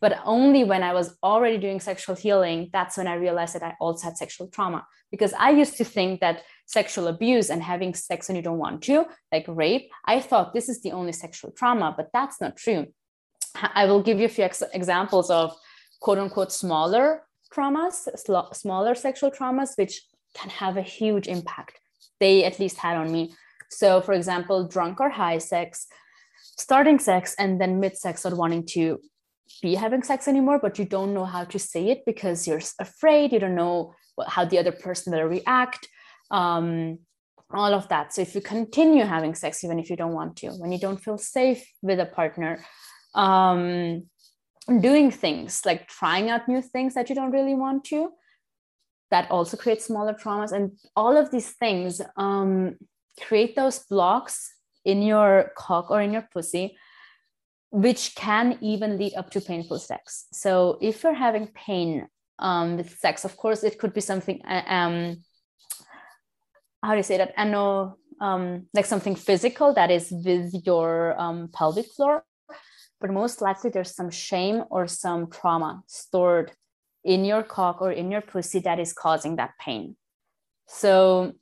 [0.00, 3.76] but only when I was already doing sexual healing, that's when I realized that I
[3.80, 4.86] also had sexual trauma.
[5.10, 8.82] Because I used to think that sexual abuse and having sex when you don't want
[8.84, 12.86] to, like rape, I thought this is the only sexual trauma, but that's not true.
[13.54, 15.54] I will give you a few ex- examples of
[16.00, 20.00] quote unquote smaller traumas, sl- smaller sexual traumas, which
[20.34, 21.78] can have a huge impact.
[22.20, 23.34] They at least had on me.
[23.70, 25.86] So, for example, drunk or high sex,
[26.58, 29.00] starting sex, and then mid sex or wanting to
[29.62, 33.32] be having sex anymore, but you don't know how to say it because you're afraid,
[33.32, 33.94] you don't know
[34.26, 35.88] how the other person will react,
[36.30, 36.98] um,
[37.52, 38.12] all of that.
[38.12, 41.02] So if you continue having sex, even if you don't want to, when you don't
[41.02, 42.64] feel safe with a partner,
[43.14, 44.06] um,
[44.80, 48.10] doing things like trying out new things that you don't really want to,
[49.10, 50.52] that also creates smaller traumas.
[50.52, 52.76] And all of these things um,
[53.20, 56.76] create those blocks in your cock or in your pussy
[57.70, 60.26] which can even lead up to painful sex.
[60.32, 64.62] So if you're having pain um, with sex, of course, it could be something, uh,
[64.66, 65.22] um,
[66.82, 67.32] how do you say that?
[67.36, 72.24] I know, um, like something physical that is with your um, pelvic floor,
[73.00, 76.52] but most likely there's some shame or some trauma stored
[77.04, 79.96] in your cock or in your pussy that is causing that pain.
[80.66, 81.32] So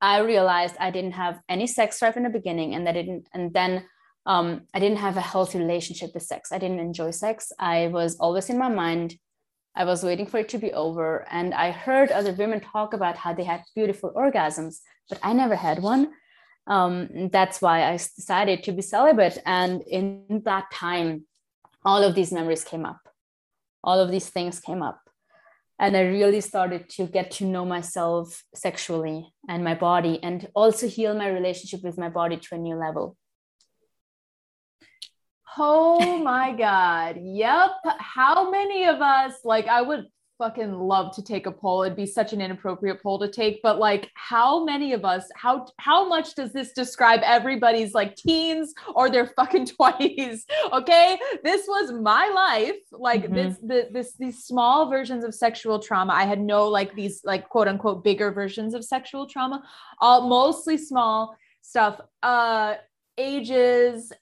[0.00, 3.52] I realized I didn't have any sex drive in the beginning, and that didn't, and
[3.54, 3.84] then
[4.26, 6.52] um, I didn't have a healthy relationship with sex.
[6.52, 7.52] I didn't enjoy sex.
[7.58, 9.16] I was always in my mind.
[9.76, 11.26] I was waiting for it to be over.
[11.30, 15.56] And I heard other women talk about how they had beautiful orgasms, but I never
[15.56, 16.12] had one.
[16.66, 19.38] Um, that's why I decided to be celibate.
[19.44, 21.26] And in that time,
[21.84, 23.00] all of these memories came up,
[23.82, 25.00] all of these things came up.
[25.78, 30.88] And I really started to get to know myself sexually and my body, and also
[30.88, 33.16] heal my relationship with my body to a new level.
[35.58, 37.18] Oh my God.
[37.20, 37.70] Yep.
[37.98, 40.06] How many of us, like, I would
[40.38, 41.84] fucking love to take a poll.
[41.84, 45.66] It'd be such an inappropriate poll to take, but like, how many of us, how,
[45.78, 50.40] how much does this describe everybody's like teens or their fucking 20s?
[50.72, 51.18] Okay.
[51.44, 52.80] This was my life.
[52.90, 53.34] Like, mm-hmm.
[53.34, 56.12] this, the, this, these small versions of sexual trauma.
[56.12, 59.62] I had no like these, like, quote unquote, bigger versions of sexual trauma,
[60.00, 62.00] all mostly small stuff.
[62.22, 62.74] Uh,
[63.16, 64.12] ages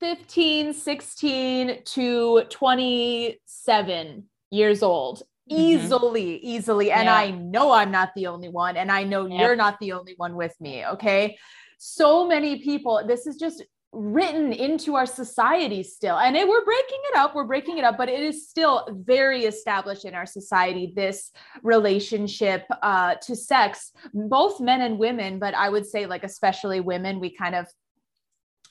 [0.00, 5.22] 15, 16 to 27 years old.
[5.50, 5.60] Mm-hmm.
[5.60, 6.90] Easily, easily.
[6.90, 7.14] And yeah.
[7.14, 8.76] I know I'm not the only one.
[8.76, 9.40] And I know yep.
[9.40, 10.84] you're not the only one with me.
[10.84, 11.38] Okay.
[11.78, 16.18] So many people, this is just written into our society still.
[16.18, 17.34] And it, we're breaking it up.
[17.34, 21.30] We're breaking it up, but it is still very established in our society, this
[21.62, 25.38] relationship uh, to sex, both men and women.
[25.38, 27.66] But I would say, like, especially women, we kind of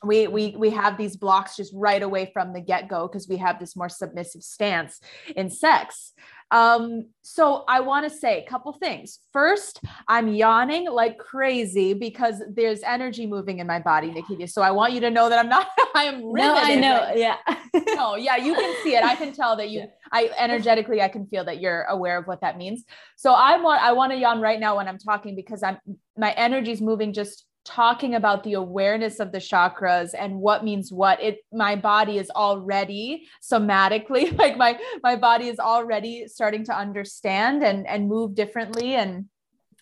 [0.03, 3.60] we we we have these blocks just right away from the get-go because we have
[3.60, 4.99] this more submissive stance
[5.36, 6.13] in sex
[6.51, 9.19] um, so I want to say a couple things.
[9.34, 14.47] First, I'm yawning like crazy because there's energy moving in my body, Nikita.
[14.47, 16.21] So I want you to know that I'm not, I am.
[16.21, 17.12] No, I know.
[17.15, 17.38] Yeah.
[17.95, 19.03] no, yeah, you can see it.
[19.03, 19.86] I can tell that you, yeah.
[20.12, 22.86] I energetically, I can feel that you're aware of what that means.
[23.15, 25.77] So I want, I want to yawn right now when I'm talking because I'm,
[26.15, 31.21] my energy's moving just talking about the awareness of the chakras and what means what
[31.21, 37.63] it my body is already somatically like my my body is already starting to understand
[37.63, 38.95] and and move differently.
[38.95, 39.25] And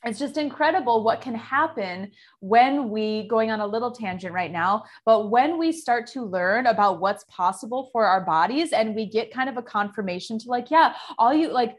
[0.06, 4.84] it's just incredible what can happen when we going on a little tangent right now
[5.06, 9.34] but when we start to learn about what's possible for our bodies and we get
[9.34, 11.78] kind of a confirmation to like yeah all you like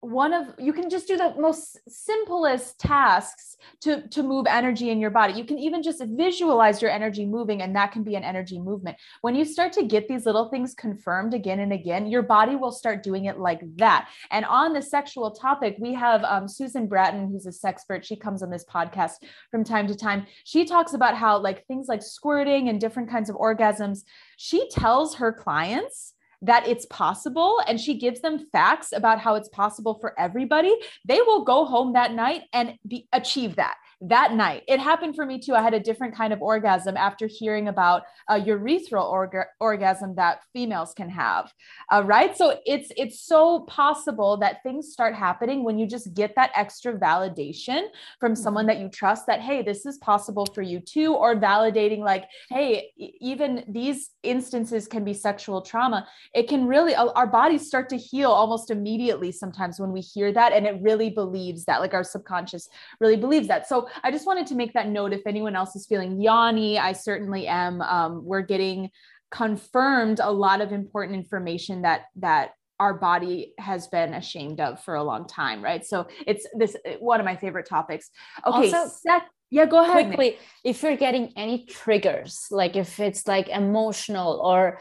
[0.00, 5.00] one of you can just do the most simplest tasks to to move energy in
[5.00, 5.32] your body.
[5.32, 8.96] You can even just visualize your energy moving and that can be an energy movement.
[9.22, 12.70] When you start to get these little things confirmed again and again your body will
[12.70, 14.08] start doing it like that.
[14.30, 18.04] And on the sexual topic we have um, susan bratton who's a sexpert.
[18.04, 19.14] She comes on this podcast
[19.50, 20.26] from time to time.
[20.44, 24.04] She talks about how like things like squirting and different kinds of orgasms
[24.36, 29.48] she tells her clients that it's possible and she gives them facts about how it's
[29.48, 30.74] possible for everybody,
[31.04, 34.62] they will go home that night and be, achieve that that night.
[34.68, 35.54] It happened for me too.
[35.54, 40.40] I had a different kind of orgasm after hearing about a urethral orga- orgasm that
[40.52, 41.52] females can have.
[41.90, 42.36] Uh, right.
[42.36, 46.96] So it's it's so possible that things start happening when you just get that extra
[46.96, 47.88] validation
[48.20, 48.78] from someone mm-hmm.
[48.78, 52.92] that you trust that hey, this is possible for you too, or validating like hey,
[52.96, 56.06] even these instances can be sexual trauma.
[56.34, 60.52] It can really our bodies start to heal almost immediately sometimes when we hear that,
[60.52, 62.68] and it really believes that like our subconscious
[63.00, 63.66] really believes that.
[63.66, 66.92] So I just wanted to make that note if anyone else is feeling yawny, I
[66.92, 67.80] certainly am.
[67.82, 68.90] Um, we're getting
[69.30, 74.94] confirmed a lot of important information that that our body has been ashamed of for
[74.94, 75.84] a long time, right?
[75.84, 78.10] So it's this one of my favorite topics.
[78.46, 80.06] Okay, also, Seth, yeah, go ahead.
[80.06, 84.80] Quickly, if you're getting any triggers, like if it's like emotional or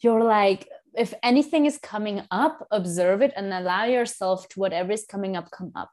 [0.00, 5.04] you're like if anything is coming up, observe it and allow yourself to whatever is
[5.06, 5.90] coming up come up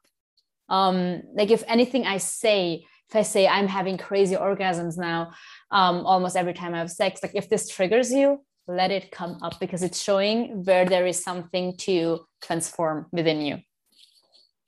[0.69, 5.31] um like if anything i say if i say i'm having crazy orgasms now
[5.71, 9.37] um almost every time i have sex like if this triggers you let it come
[9.43, 13.57] up because it's showing where there is something to transform within you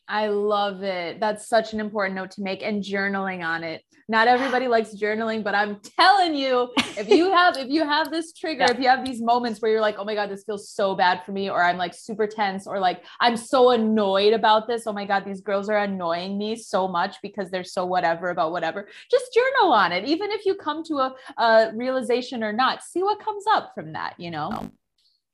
[0.09, 1.19] I love it.
[1.19, 3.83] That's such an important note to make and journaling on it.
[4.07, 8.31] Not everybody likes journaling, but I'm telling you, if you have if you have this
[8.31, 8.71] trigger, yeah.
[8.71, 11.23] if you have these moments where you're like, "Oh my god, this feels so bad
[11.25, 14.87] for me," or I'm like super tense or like I'm so annoyed about this.
[14.87, 18.53] "Oh my god, these girls are annoying me so much because they're so whatever about
[18.53, 20.05] whatever." Just journal on it.
[20.05, 23.91] Even if you come to a, a realization or not, see what comes up from
[23.91, 24.71] that, you know.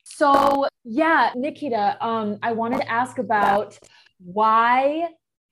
[0.04, 3.78] So, yeah, Nikita, um I wanted to ask about
[4.24, 5.10] why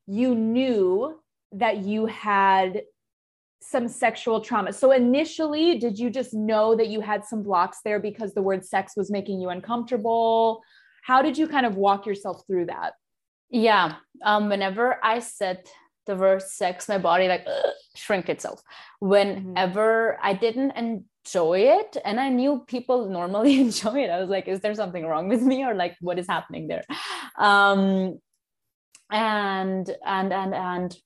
[0.08, 1.20] you knew
[1.54, 2.84] that you had
[3.62, 4.74] some sexual trauma.
[4.74, 8.66] So initially, did you just know that you had some blocks there because the word
[8.66, 10.62] sex was making you uncomfortable?
[11.04, 12.94] How did you kind of walk yourself through that?
[13.50, 13.96] Yeah.
[14.24, 15.68] Um, whenever I said
[16.08, 18.62] the word sex, my body like ugh, shrink itself.
[19.00, 20.28] Whenever mm-hmm.
[20.28, 24.62] I didn't enjoy it, and I knew people normally enjoy it, I was like, is
[24.62, 26.84] there something wrong with me or like what is happening there?
[27.38, 28.20] Um,
[29.12, 30.98] and and and and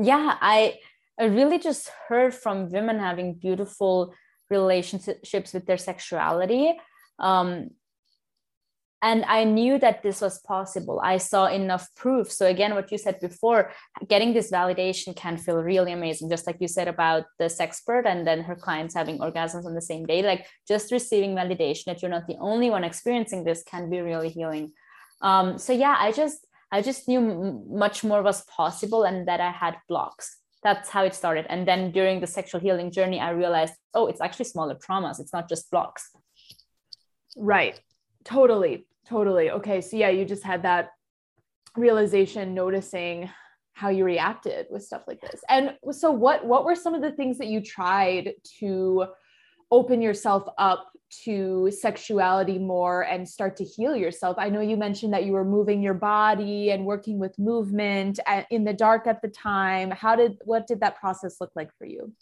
[0.00, 0.74] yeah i
[1.18, 4.14] i really just heard from women having beautiful
[4.50, 6.74] relationships with their sexuality
[7.18, 7.70] um
[9.00, 10.98] and i knew that this was possible.
[11.04, 12.32] I saw enough proof.
[12.32, 13.70] So again what you said before
[14.08, 18.26] getting this validation can feel really amazing just like you said about the sexpert and
[18.26, 20.22] then her clients having orgasms on the same day.
[20.22, 24.30] Like just receiving validation that you're not the only one experiencing this can be really
[24.30, 24.72] healing.
[25.20, 27.20] Um, so yeah i just I just knew
[27.68, 30.38] much more was possible and that I had blocks.
[30.64, 31.46] That's how it started.
[31.48, 35.20] And then during the sexual healing journey, I realized, oh, it's actually smaller traumas.
[35.20, 36.10] It's not just blocks.
[37.36, 37.80] Right.
[38.24, 38.88] Totally.
[39.06, 39.50] Totally.
[39.52, 39.80] Okay.
[39.82, 40.88] So, yeah, you just had that
[41.76, 43.30] realization, noticing
[43.72, 45.42] how you reacted with stuff like this.
[45.48, 49.06] And so what what were some of the things that you tried to
[49.70, 50.90] open yourself up
[51.24, 54.36] to sexuality more and start to heal yourself.
[54.38, 58.64] I know you mentioned that you were moving your body and working with movement in
[58.64, 59.90] the dark at the time.
[59.90, 62.12] How did what did that process look like for you?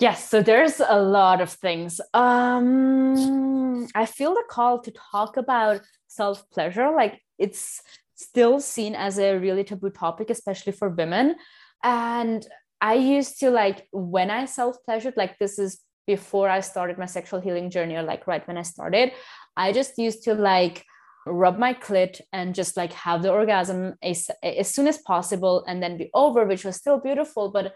[0.00, 2.00] Yes, so there's a lot of things.
[2.14, 7.80] Um I feel the call to talk about self-pleasure like it's
[8.14, 11.36] still seen as a really taboo topic especially for women
[11.84, 12.46] and
[12.80, 17.06] I used to like when I self pleasured, like this is before I started my
[17.06, 19.12] sexual healing journey, or like right when I started,
[19.56, 20.84] I just used to like
[21.26, 25.82] rub my clit and just like have the orgasm as, as soon as possible and
[25.82, 27.50] then be over, which was still beautiful.
[27.50, 27.74] But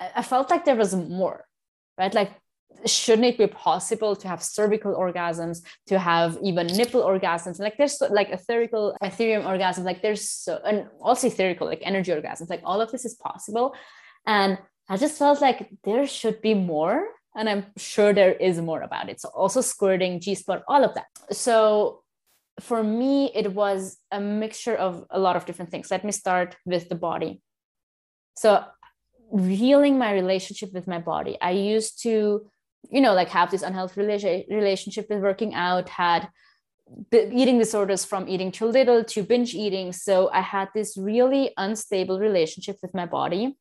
[0.00, 1.44] I felt like there was more,
[1.98, 2.14] right?
[2.14, 2.32] Like,
[2.86, 7.60] shouldn't it be possible to have cervical orgasms, to have even nipple orgasms?
[7.60, 12.48] Like, there's like etherical, ethereum orgasms, like, there's so, and also etherical, like energy orgasms,
[12.48, 13.74] like, all of this is possible.
[14.26, 14.58] And
[14.90, 17.06] I just felt like there should be more.
[17.36, 19.20] And I'm sure there is more about it.
[19.20, 21.06] So, also squirting, G spot, all of that.
[21.30, 22.02] So,
[22.58, 25.92] for me, it was a mixture of a lot of different things.
[25.92, 27.40] Let me start with the body.
[28.36, 28.64] So,
[29.32, 31.38] healing my relationship with my body.
[31.40, 32.50] I used to,
[32.90, 34.00] you know, like have this unhealthy
[34.50, 36.28] relationship with working out, had
[37.12, 39.92] eating disorders from eating too little to binge eating.
[39.92, 43.56] So, I had this really unstable relationship with my body.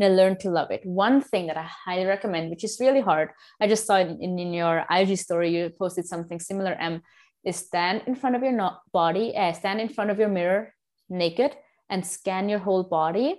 [0.00, 0.80] And I learned to love it.
[0.86, 4.54] One thing that I highly recommend, which is really hard, I just saw in, in
[4.54, 7.02] your IG story, you posted something similar, Em,
[7.44, 10.72] is stand in front of your body, uh, stand in front of your mirror
[11.10, 11.54] naked
[11.90, 13.38] and scan your whole body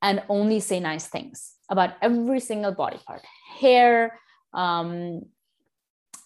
[0.00, 3.22] and only say nice things about every single body part
[3.58, 4.18] hair,
[4.54, 5.20] um,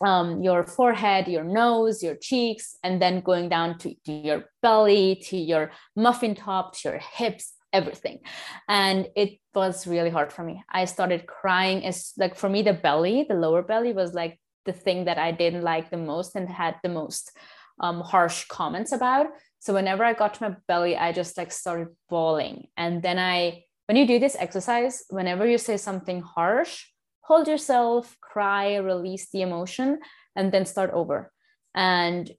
[0.01, 5.17] um, your forehead, your nose, your cheeks, and then going down to, to your belly,
[5.25, 8.21] to your muffin top, to your hips, everything.
[8.69, 10.63] And it was really hard for me.
[10.71, 11.83] I started crying.
[11.83, 15.33] It's like for me, the belly, the lower belly was like the thing that I
[15.33, 17.33] didn't like the most and had the most
[17.81, 19.27] um, harsh comments about.
[19.59, 22.69] So whenever I got to my belly, I just like started bawling.
[22.77, 26.87] And then I, when you do this exercise, whenever you say something harsh,
[27.21, 29.99] hold yourself, cry, release the emotion,
[30.37, 31.33] and then start over.
[31.75, 32.31] And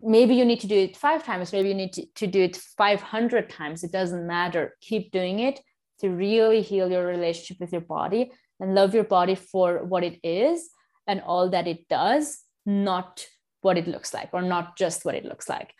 [0.00, 2.56] maybe you need to do it five times, maybe you need to, to do it
[2.56, 3.82] 500 times.
[3.82, 4.76] It doesn't matter.
[4.80, 5.60] Keep doing it
[6.00, 10.18] to really heal your relationship with your body and love your body for what it
[10.22, 10.70] is
[11.06, 13.26] and all that it does, not
[13.62, 15.72] what it looks like, or not just what it looks like.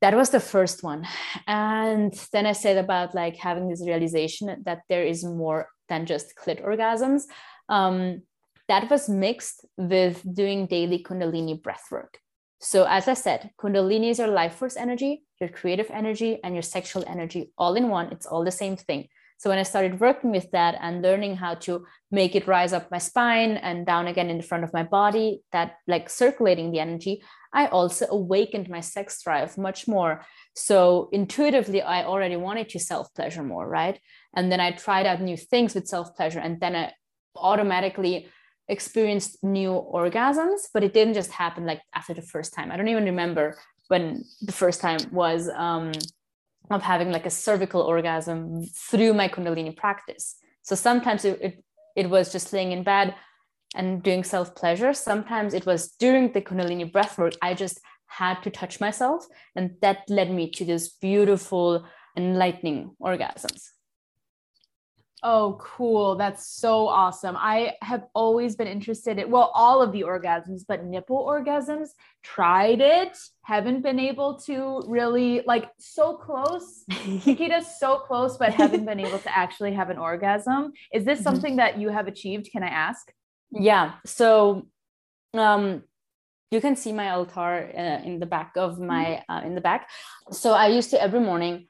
[0.00, 1.06] That was the first one.
[1.46, 6.34] And then I said about like having this realization that there is more than just
[6.36, 7.22] clit orgasms.
[7.68, 8.22] Um,
[8.68, 12.18] that was mixed with doing daily Kundalini breath work.
[12.62, 16.62] So, as I said, Kundalini is your life force energy, your creative energy, and your
[16.62, 18.12] sexual energy all in one.
[18.12, 19.08] It's all the same thing.
[19.42, 22.92] So when I started working with that and learning how to make it rise up
[22.92, 26.78] my spine and down again in the front of my body, that like circulating the
[26.78, 30.24] energy, I also awakened my sex drive much more.
[30.54, 33.98] So intuitively, I already wanted to self pleasure more, right?
[34.36, 36.92] And then I tried out new things with self pleasure, and then I
[37.34, 38.28] automatically
[38.68, 42.70] experienced new orgasms, but it didn't just happen like after the first time.
[42.70, 43.58] I don't even remember
[43.88, 45.48] when the first time was.
[45.48, 45.92] Um,
[46.70, 51.64] of having like a cervical orgasm through my kundalini practice so sometimes it, it,
[51.96, 53.14] it was just laying in bed
[53.74, 58.42] and doing self pleasure sometimes it was during the kundalini breath work i just had
[58.42, 61.84] to touch myself and that led me to this beautiful
[62.16, 63.70] enlightening orgasms
[65.24, 66.16] Oh, cool.
[66.16, 67.36] That's so awesome.
[67.38, 71.90] I have always been interested in, well, all of the orgasms, but nipple orgasms,
[72.24, 76.84] tried it, haven't been able to really, like, so close.
[77.06, 80.72] Nikita's so close, but haven't been able to actually have an orgasm.
[80.92, 81.24] Is this mm-hmm.
[81.24, 82.50] something that you have achieved?
[82.50, 83.12] Can I ask?
[83.52, 83.92] Yeah.
[84.04, 84.66] So,
[85.34, 85.84] um,
[86.50, 89.32] you can see my altar uh, in the back of my mm-hmm.
[89.32, 89.88] uh, in the back
[90.30, 91.66] so i used to every morning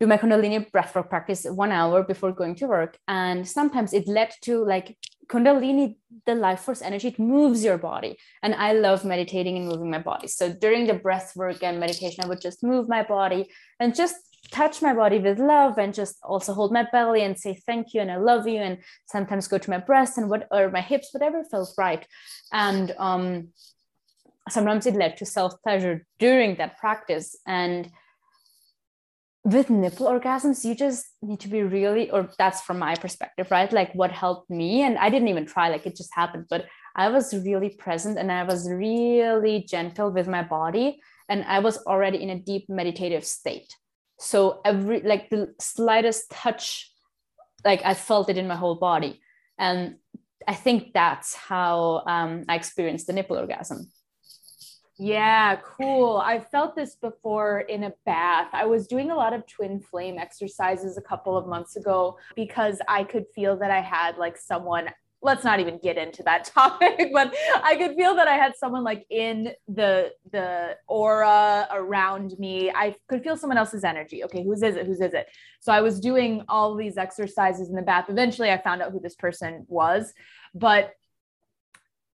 [0.00, 2.98] do my Kundalini breathwork practice one hour before going to work.
[3.06, 8.18] And sometimes it led to like Kundalini, the life force energy, it moves your body.
[8.42, 10.26] And I love meditating and moving my body.
[10.26, 14.16] So during the breath work and meditation, I would just move my body and just
[14.50, 18.00] touch my body with love and just also hold my belly and say thank you
[18.00, 18.58] and I love you.
[18.58, 22.06] And sometimes go to my breast and what or my hips, whatever felt right.
[22.52, 23.48] And um
[24.50, 27.34] sometimes it led to self-pleasure during that practice.
[27.46, 27.90] And
[29.44, 33.70] with nipple orgasms you just need to be really or that's from my perspective right?
[33.72, 36.64] Like what helped me and i didn't even try like it just happened but
[36.96, 41.76] i was really present and i was really gentle with my body and i was
[41.86, 43.74] already in a deep meditative state.
[44.18, 46.90] So every like the slightest touch
[47.64, 49.20] like i felt it in my whole body.
[49.58, 49.96] And
[50.48, 53.90] i think that's how um, i experienced the nipple orgasm
[54.96, 56.18] yeah, cool.
[56.18, 58.48] I felt this before in a bath.
[58.52, 62.78] I was doing a lot of twin flame exercises a couple of months ago because
[62.86, 64.88] I could feel that I had like someone
[65.24, 67.34] let's not even get into that topic but
[67.64, 72.70] i could feel that i had someone like in the the aura around me.
[72.70, 74.22] I could feel someone else's energy.
[74.24, 74.86] Okay whose is it?
[74.86, 75.26] Whose is it?
[75.60, 78.06] So i was doing all these exercises in the bath.
[78.08, 80.12] Eventually i found out who this person was
[80.54, 80.92] but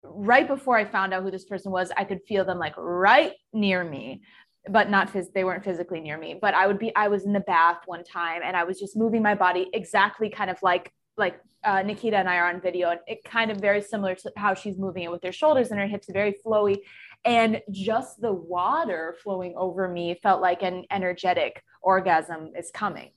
[0.04, 3.32] right before i found out who this person was i could feel them like right
[3.52, 4.22] near me
[4.68, 7.32] but not phys- they weren't physically near me but i would be i was in
[7.32, 10.92] the bath one time and i was just moving my body exactly kind of like
[11.16, 14.32] like uh, Nikita and I are on video, and it kind of very similar to
[14.36, 16.78] how she's moving it with her shoulders and her hips, very flowy.
[17.24, 23.10] And just the water flowing over me felt like an energetic orgasm is coming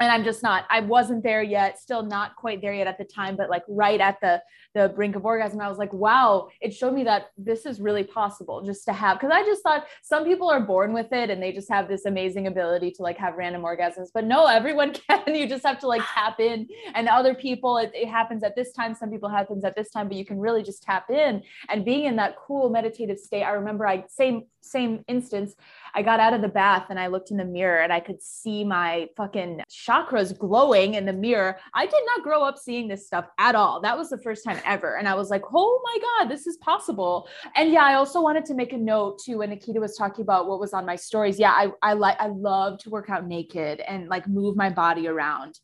[0.00, 3.04] and i'm just not i wasn't there yet still not quite there yet at the
[3.04, 4.40] time but like right at the
[4.78, 8.04] the brink of orgasm i was like wow it showed me that this is really
[8.04, 11.42] possible just to have because i just thought some people are born with it and
[11.42, 15.34] they just have this amazing ability to like have random orgasms but no everyone can
[15.34, 18.72] you just have to like tap in and other people it, it happens at this
[18.72, 21.84] time some people happens at this time but you can really just tap in and
[21.84, 25.54] being in that cool meditative state i remember i same same instance
[25.94, 28.22] I got out of the bath and I looked in the mirror and I could
[28.22, 31.58] see my fucking chakras glowing in the mirror.
[31.74, 33.80] I did not grow up seeing this stuff at all.
[33.80, 34.96] That was the first time ever.
[34.96, 37.28] And I was like, oh my God, this is possible.
[37.56, 40.46] And yeah, I also wanted to make a note too when Nikita was talking about
[40.46, 41.38] what was on my stories.
[41.38, 45.08] Yeah, I, I like I love to work out naked and like move my body
[45.08, 45.58] around.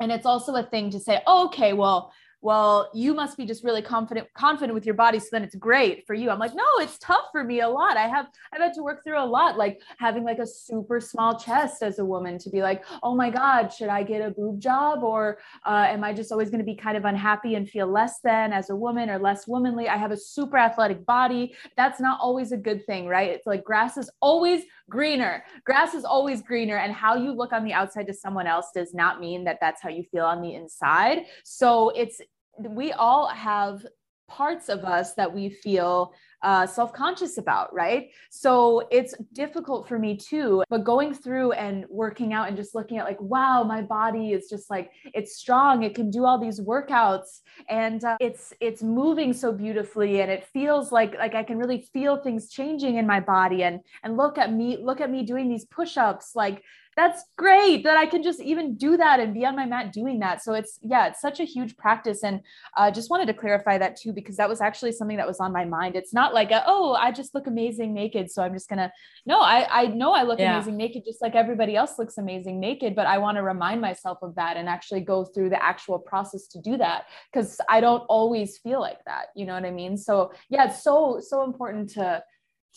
[0.00, 2.12] And it's also a thing to say, oh, okay, well,
[2.44, 6.06] well you must be just really confident confident with your body so then it's great
[6.06, 6.30] for you.
[6.30, 7.96] I'm like no it's tough for me a lot.
[7.96, 11.38] I have i've had to work through a lot like having like a super small
[11.38, 14.60] chest as a woman to be like oh my god should i get a boob
[14.60, 15.02] job?
[15.02, 18.20] Or uh, am i just always going to be kind of unhappy and feel less
[18.20, 19.88] than as a woman or less womanly?
[19.88, 21.54] I have a super athletic body.
[21.76, 23.30] That's not always a good thing right?
[23.30, 25.44] It's like grass is always greener.
[25.64, 28.92] Grass is always greener and how you look on the outside to someone else does
[28.92, 31.24] not mean that that's how you feel on the inside.
[31.44, 32.20] So it's
[32.58, 33.84] we all have
[34.28, 38.10] parts of us that we feel uh, self-conscious about right?
[38.30, 42.98] So it's difficult for me too but going through and working out and just looking
[42.98, 46.60] at like wow my body is just like it's strong it can do all these
[46.60, 51.58] workouts and uh, it's it's moving so beautifully and it feels like like i can
[51.58, 55.22] really feel things changing in my body and and look at me look at me
[55.22, 56.62] doing these push-ups like
[56.96, 60.20] that's great that I can just even do that and be on my mat doing
[60.20, 60.42] that.
[60.42, 62.22] So it's, yeah, it's such a huge practice.
[62.22, 62.40] And
[62.76, 65.40] I uh, just wanted to clarify that too, because that was actually something that was
[65.40, 65.96] on my mind.
[65.96, 68.30] It's not like, a, oh, I just look amazing naked.
[68.30, 68.92] So I'm just going to,
[69.26, 70.56] no, I, I know I look yeah.
[70.56, 74.18] amazing naked, just like everybody else looks amazing naked, but I want to remind myself
[74.22, 77.06] of that and actually go through the actual process to do that.
[77.32, 79.26] Cause I don't always feel like that.
[79.34, 79.96] You know what I mean?
[79.96, 82.22] So yeah, it's so, so important to,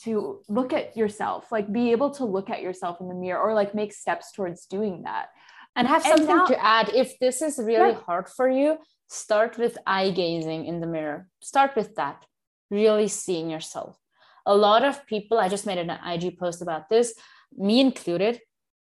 [0.03, 3.53] to look at yourself, like be able to look at yourself in the mirror or
[3.53, 5.29] like make steps towards doing that.
[5.75, 6.89] And have something and now, to add.
[6.93, 8.01] If this is really yeah.
[8.01, 8.77] hard for you,
[9.09, 11.27] start with eye gazing in the mirror.
[11.41, 12.25] Start with that,
[12.71, 13.97] really seeing yourself.
[14.45, 17.13] A lot of people, I just made an IG post about this,
[17.55, 18.39] me included,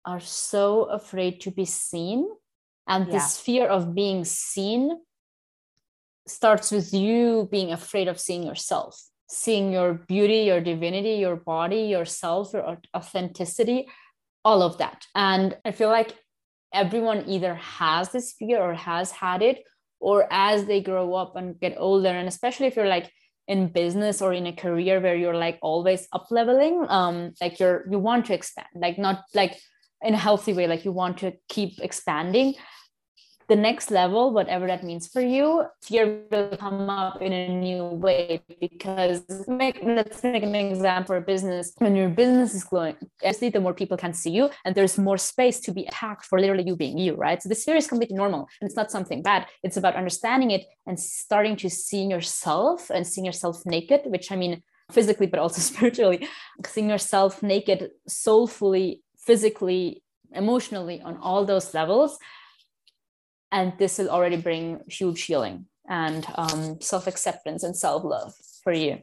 [0.05, 2.29] are so afraid to be seen.
[2.87, 3.13] And yeah.
[3.13, 4.99] this fear of being seen
[6.27, 9.01] starts with you being afraid of seeing yourself
[9.33, 13.89] seeing your beauty, your divinity, your body, yourself, your authenticity,
[14.45, 15.07] all of that.
[15.15, 16.15] And I feel like
[16.75, 19.65] everyone either has this fear or has had it,
[20.01, 23.11] or as they grow up and get older, and especially if you're like
[23.49, 27.87] in business or in a career where you're like always up leveling, um, like you're
[27.91, 29.59] you want to expand, like not like
[30.03, 32.55] in a healthy way, like you want to keep expanding
[33.53, 37.85] the next level, whatever that means for you, fear will come up in a new
[37.85, 41.75] way because make, let's make an example for business.
[41.77, 45.19] When your business is growing, obviously the more people can see you and there's more
[45.19, 47.43] space to be attacked for literally you being you, right?
[47.43, 49.47] So this fear is completely normal and it's not something bad.
[49.63, 54.37] It's about understanding it and starting to see yourself and seeing yourself naked, which I
[54.37, 56.27] mean physically, but also spiritually,
[56.67, 60.03] seeing yourself naked soulfully, physically,
[60.35, 62.19] emotionally on all those levels
[63.53, 68.35] and this will already bring huge healing and um, self-acceptance and self-love
[68.65, 68.99] for you.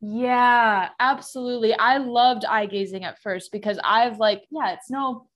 [0.00, 1.72] Yeah absolutely.
[1.72, 5.26] I loved eye gazing at first because i've like yeah it's no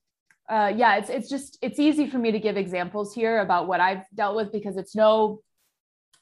[0.49, 3.79] uh, yeah it's it's just it's easy for me to give examples here about what
[3.79, 5.41] i've dealt with because it's no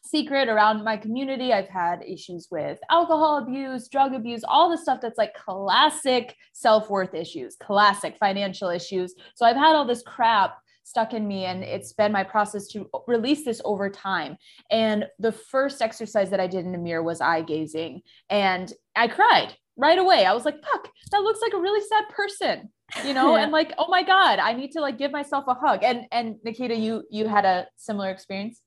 [0.05, 1.51] secret around my community.
[1.51, 7.13] I've had issues with alcohol abuse drug abuse all the stuff that's like classic self-worth
[7.13, 9.13] issues classic financial issues.
[9.35, 12.89] So i've had all this crap stuck in me and it's been my process to
[13.07, 14.37] release this over time.
[14.71, 19.07] And the first exercise that i did in a mirror was eye gazing and i
[19.07, 20.25] cried right away.
[20.25, 22.69] I was like fuck that looks like a really sad person
[23.03, 23.35] you know?
[23.41, 25.83] And like oh my god i need to like give myself a hug.
[25.83, 28.61] And and nikita you you had a similar experience?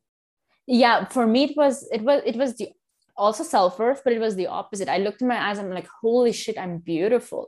[0.66, 2.68] Yeah for me it was it was it was the
[3.16, 4.88] also self-worth but it was the opposite.
[4.88, 7.42] I looked in my eyes i'm like holy shit i'm beautiful.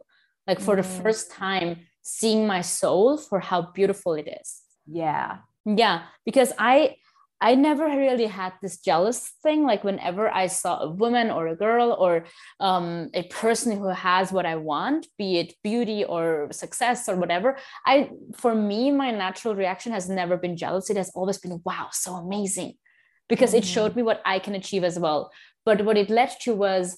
[0.48, 0.82] Like for mm.
[0.82, 1.70] the first time
[2.02, 6.96] seeing my soul for how beautiful it is yeah yeah because i
[7.42, 9.64] I never really had this jealous thing.
[9.64, 12.24] Like whenever I saw a woman or a girl or
[12.60, 17.58] um, a person who has what I want, be it beauty or success or whatever,
[17.84, 20.88] I for me my natural reaction has never been jealous.
[20.88, 22.74] It has always been wow, so amazing,
[23.28, 23.58] because mm-hmm.
[23.58, 25.32] it showed me what I can achieve as well.
[25.64, 26.96] But what it led to was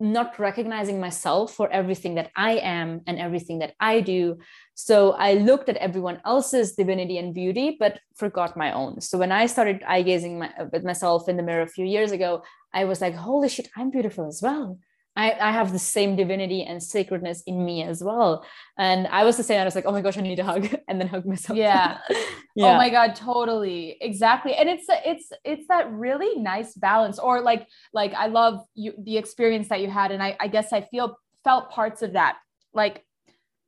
[0.00, 4.38] not recognizing myself for everything that I am and everything that I do.
[4.74, 9.00] So I looked at everyone else's divinity and beauty, but forgot my own.
[9.00, 12.12] So when I started eye gazing my, with myself in the mirror a few years
[12.12, 14.78] ago, I was like, holy shit, I'm beautiful as well.
[15.16, 18.46] I, I have the same divinity and sacredness in me as well.
[18.78, 19.60] And I was the same.
[19.60, 21.58] I was like, oh my gosh, I need a hug, and then hug myself.
[21.58, 21.98] Yeah.
[22.58, 22.74] yeah.
[22.74, 24.54] Oh my god, totally, exactly.
[24.54, 27.20] And it's it's it's that really nice balance.
[27.20, 30.72] Or like like I love you the experience that you had, and I I guess
[30.72, 32.38] I feel felt parts of that.
[32.74, 33.04] Like,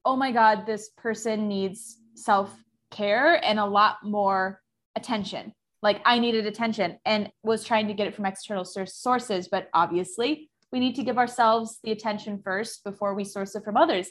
[0.05, 2.53] oh my god, this person needs self
[2.91, 4.61] care and a lot more
[4.97, 5.53] attention.
[5.83, 10.51] Like I needed attention and was trying to get it from external sources, but obviously
[10.73, 14.09] we need to give ourselves the attention first before we source it from others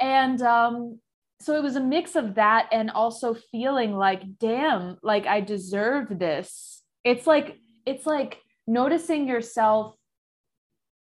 [0.00, 0.98] and um,
[1.40, 6.18] so it was a mix of that and also feeling like damn like i deserve
[6.18, 9.94] this it's like it's like noticing yourself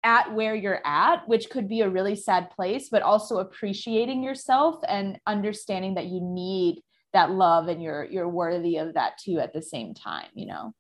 [0.04, 4.82] at where you're at which could be a really sad place but also appreciating yourself
[4.88, 6.82] and understanding that you need
[7.14, 10.74] that love and you're you're worthy of that too at the same time you know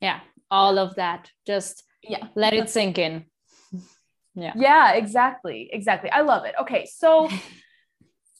[0.00, 0.20] yeah
[0.50, 3.24] all of that just yeah let it sink in
[4.34, 4.52] yeah.
[4.54, 5.68] Yeah, exactly.
[5.72, 6.10] Exactly.
[6.10, 6.54] I love it.
[6.60, 6.86] Okay.
[6.86, 7.28] So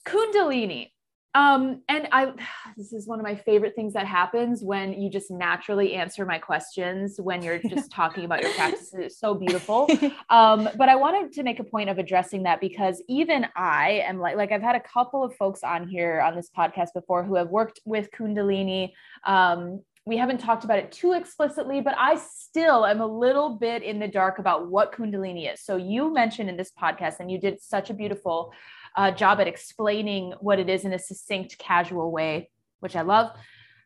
[0.07, 0.91] Kundalini.
[1.35, 2.31] Um, and I
[2.77, 6.39] this is one of my favorite things that happens when you just naturally answer my
[6.39, 8.95] questions when you're just talking about your practices.
[8.97, 9.87] It's so beautiful.
[10.29, 14.19] Um, but I wanted to make a point of addressing that because even I am
[14.19, 17.35] like like I've had a couple of folks on here on this podcast before who
[17.35, 18.91] have worked with Kundalini
[19.25, 23.83] um, we haven't talked about it too explicitly, but I still am a little bit
[23.83, 25.61] in the dark about what Kundalini is.
[25.61, 28.53] So you mentioned in this podcast, and you did such a beautiful
[28.97, 33.31] uh, job at explaining what it is in a succinct, casual way, which I love.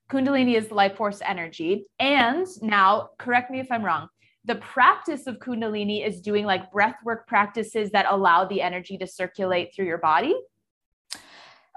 [0.10, 1.86] Kundalini is life force energy.
[2.00, 4.08] And now, correct me if I'm wrong,
[4.46, 9.08] the practice of Kundalini is doing like breath work practices that allow the energy to
[9.08, 10.34] circulate through your body.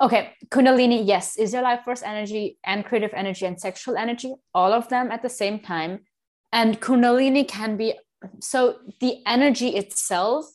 [0.01, 4.73] Okay, Kundalini, yes, is your life force energy and creative energy and sexual energy, all
[4.73, 6.01] of them at the same time.
[6.53, 7.95] And Kundalini can be
[8.41, 10.47] so the energy itself,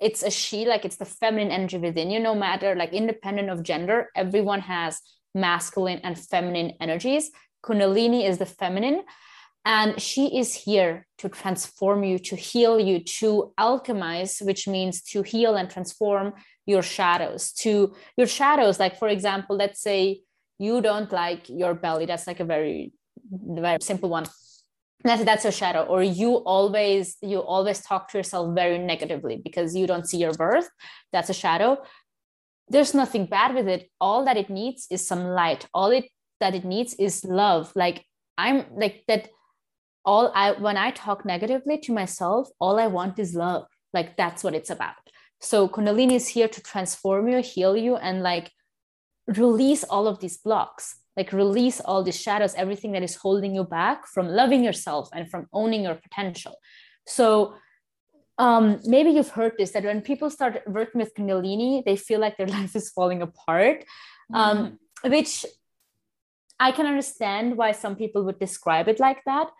[0.00, 3.62] it's a she, like it's the feminine energy within you, no matter like independent of
[3.62, 5.00] gender, everyone has
[5.34, 7.30] masculine and feminine energies.
[7.64, 9.04] Kundalini is the feminine,
[9.64, 15.22] and she is here to transform you, to heal you, to alchemize, which means to
[15.22, 16.34] heal and transform
[16.66, 18.80] your shadows to your shadows.
[18.80, 20.20] Like for example let's say
[20.58, 22.06] you don't like your belly.
[22.06, 22.92] That's like a very
[23.30, 24.26] very simple one
[25.02, 25.82] that's that's a shadow.
[25.82, 30.32] Or you always you always talk to yourself very negatively because you don't see your
[30.32, 30.68] birth
[31.12, 31.82] that's a shadow.
[32.68, 33.90] There's nothing bad with it.
[34.00, 35.66] All that it needs is some light.
[35.74, 36.06] All it
[36.40, 37.72] that it needs is love.
[37.74, 38.04] Like
[38.36, 39.28] i'm like that
[40.04, 43.66] all i when i talk negatively to myself all i want is love.
[43.92, 44.96] Like that's what it's about.
[45.40, 48.50] So Kundalini is here to transform you, heal you, and like
[49.26, 53.64] release all of these blocks, like release all these shadows, everything that is holding you
[53.64, 56.56] back from loving yourself and from owning your potential.
[57.06, 57.54] So
[58.38, 62.36] um, maybe you've heard this that when people start working with Kundalini, they feel like
[62.36, 63.84] their life is falling apart,
[64.32, 64.58] um,
[65.04, 65.10] mm-hmm.
[65.10, 65.46] which
[66.58, 69.50] I can understand why some people would describe it like that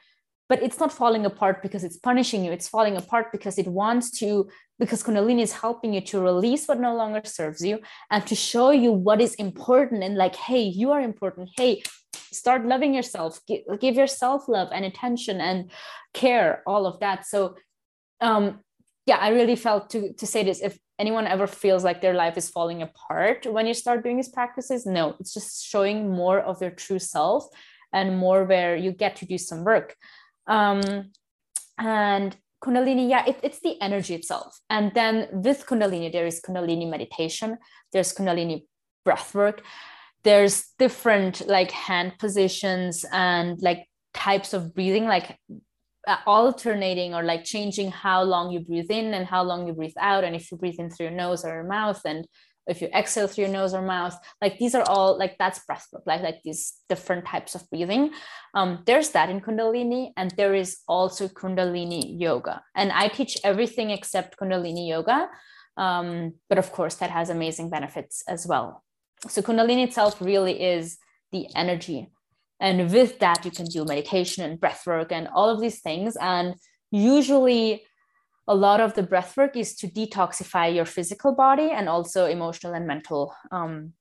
[0.48, 4.10] but it's not falling apart because it's punishing you it's falling apart because it wants
[4.10, 4.48] to
[4.78, 7.78] because kundalini is helping you to release what no longer serves you
[8.10, 11.50] and to show you what is important and like hey you are important.
[11.56, 11.82] Hey
[12.32, 13.40] start loving yourself.
[13.46, 15.70] Give, yourself love and attention and
[16.12, 17.26] care all of that.
[17.26, 17.56] So
[18.20, 18.60] um
[19.06, 22.36] yeah i really felt to to say this if anyone ever feels like their life
[22.38, 26.62] is falling apart when you start doing these practices no it's just showing more of
[26.62, 27.48] your true self
[27.94, 29.96] and more where you get to do some work.
[30.46, 31.12] Um,
[31.78, 34.58] and Kundalini, yeah, it, it's the energy itself.
[34.70, 37.58] And then with Kundalini, there is Kundalini meditation,
[37.92, 38.64] there's Kundalini
[39.04, 39.62] breath work,
[40.22, 45.38] there's different like hand positions and like types of breathing, like
[46.06, 49.98] uh, alternating or like changing how long you breathe in and how long you breathe
[50.00, 50.24] out.
[50.24, 52.26] And if you breathe in through your nose or your mouth and
[52.66, 55.86] if you exhale through your nose or mouth like these are all like that's breath
[55.92, 58.10] work like like these different types of breathing.
[58.54, 62.62] Um, there's that in kundalini and there is also kundalini yoga.
[62.74, 65.28] And i teach everything except kundalini yoga
[65.76, 68.84] um, but of course that has amazing benefits as well.
[69.28, 70.98] So kundalini itself really is
[71.32, 72.08] the energy.
[72.60, 76.16] And with that you can do meditation and breath work and all of these things.
[76.16, 76.54] And
[76.90, 77.82] usually
[78.46, 82.74] a lot of the breath work is to detoxify your physical body and also emotional
[82.74, 83.92] and mental um,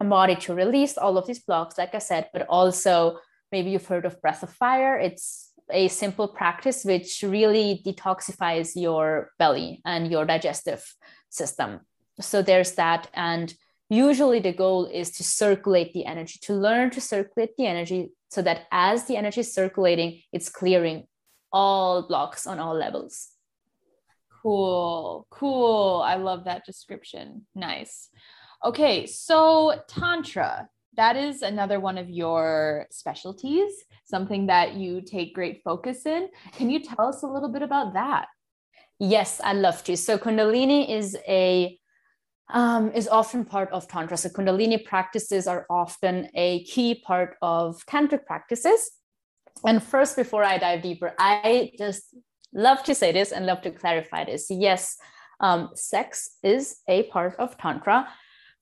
[0.00, 3.18] body to release all of these blocks, like I said, but also
[3.52, 4.98] maybe you've heard of breath of fire.
[4.98, 10.84] It's a simple practice which really detoxifies your belly and your digestive
[11.30, 11.80] system.
[12.20, 13.08] So there's that.
[13.14, 13.54] And
[13.88, 18.42] usually the goal is to circulate the energy, to learn to circulate the energy so
[18.42, 21.06] that as the energy is circulating, it's clearing
[21.52, 23.33] all blocks on all levels.
[24.44, 25.26] Cool.
[25.30, 26.02] Cool.
[26.04, 27.46] I love that description.
[27.54, 28.10] Nice.
[28.62, 29.06] Okay.
[29.06, 30.68] So, Tantra,
[30.98, 33.72] that is another one of your specialties,
[34.04, 36.28] something that you take great focus in.
[36.52, 38.26] Can you tell us a little bit about that?
[38.98, 39.96] Yes, I'd love to.
[39.96, 41.78] So, Kundalini is a
[42.52, 44.18] um, is often part of Tantra.
[44.18, 48.90] So, Kundalini practices are often a key part of Tantric practices.
[49.64, 52.14] And first, before I dive deeper, I just
[52.54, 54.46] love to say this and love to clarify this.
[54.50, 54.96] Yes,
[55.40, 58.08] um, sex is a part of Tantra,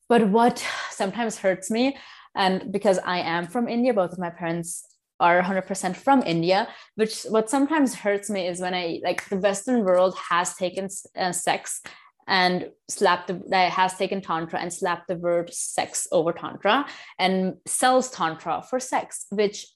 [0.09, 1.97] but what sometimes hurts me,
[2.35, 4.85] and because I am from India, both of my parents
[5.19, 9.83] are 100% from India, which what sometimes hurts me is when I like the Western
[9.83, 11.81] world has taken uh, sex
[12.27, 16.85] and slapped that has taken tantra and slapped the word sex over tantra
[17.19, 19.67] and sells tantra for sex which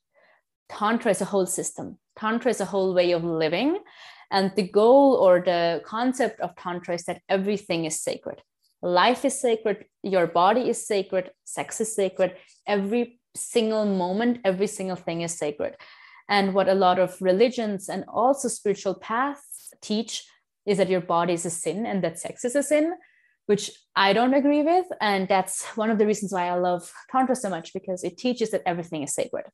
[0.70, 3.80] tantra is a whole system tantra is a whole way of living
[4.32, 8.42] and the goal or the concept of tantra is that everything is sacred
[8.82, 12.36] life is sacred your body is sacred sex is sacred
[12.68, 15.76] every single moment every single thing is sacred
[16.30, 20.26] and what a lot of religions and also spiritual paths teach
[20.66, 22.94] is that your body is a sin and that sex is a sin
[23.48, 24.86] which I don't agree with.
[25.02, 28.52] And that's one of the reasons why I love Tantra so much because it teaches
[28.52, 29.46] that everything is sacred.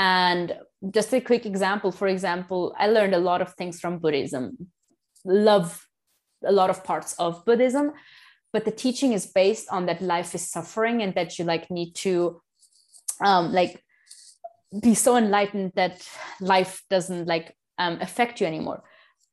[0.00, 0.56] And
[0.94, 4.70] just a quick example for example, I learned a lot of things from Buddhism,
[5.26, 5.86] love
[6.42, 7.92] a lot of parts of Buddhism,
[8.50, 11.94] but the teaching is based on that life is suffering and that you like need
[11.96, 12.40] to
[13.22, 13.84] um, like
[14.82, 16.08] be so enlightened that
[16.40, 18.82] life doesn't like um, affect you anymore.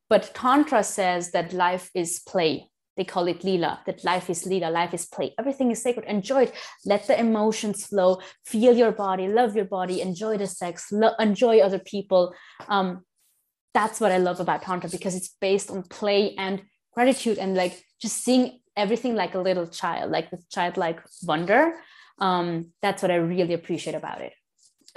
[0.10, 4.70] But Tantra says that life is play they call it lila that life is lila
[4.70, 5.34] life is play.
[5.40, 6.06] Everything is sacred.
[6.06, 6.54] Enjoy it.
[6.86, 8.20] Let the emotions flow.
[8.46, 9.28] Feel your body.
[9.28, 10.02] Love your body.
[10.02, 10.92] Enjoy the sex.
[10.92, 12.34] Lo- enjoy other people.
[12.68, 13.04] Um,
[13.74, 16.64] that's what i love about tantra because it's based on play and
[16.96, 21.74] gratitude and like just seeing everything like a little child like the childlike wonder.
[22.20, 24.34] Um, that's what i really appreciate about it.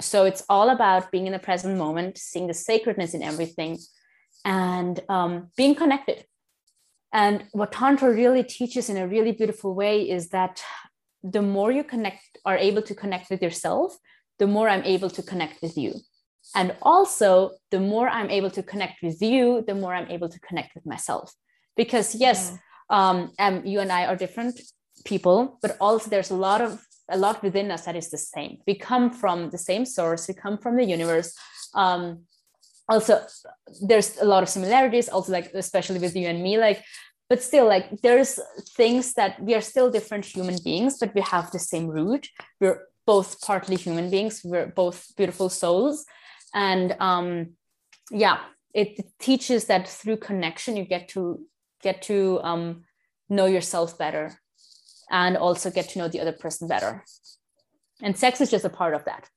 [0.01, 3.77] So it's all about being in the present moment seeing the sacredness in everything
[4.43, 6.25] and um, being connected
[7.13, 10.61] and what Tantra really teaches in a really beautiful way is that
[11.23, 13.97] the more you connect, are able to connect with yourself,
[14.39, 15.93] the more I'm able to connect with you.
[16.55, 20.39] And also, the more I'm able to connect with you, the more I'm able to
[20.39, 21.33] connect with myself.
[21.77, 22.51] Because yes,
[22.89, 23.09] yeah.
[23.09, 24.59] um, um, you and I are different
[25.05, 28.57] people, but also there's a lot of a lot within us that is the same.
[28.65, 30.27] We come from the same source.
[30.27, 31.35] We come from the universe.
[31.75, 32.23] Um,
[32.91, 33.21] also
[33.81, 36.83] there's a lot of similarities also like especially with you and me like
[37.29, 38.37] but still like there's
[38.75, 42.27] things that we are still different human beings but we have the same root.
[42.59, 44.41] We're both partly human beings.
[44.43, 46.05] We're both beautiful souls.
[46.53, 47.51] And um
[48.11, 48.39] yeah
[48.73, 48.89] it,
[49.19, 51.21] teaches that through connection you get to
[51.81, 52.83] get to um
[53.29, 54.25] know yourself better
[55.09, 57.05] and also get to know the other person better.
[58.01, 59.29] And sex is just a part of that.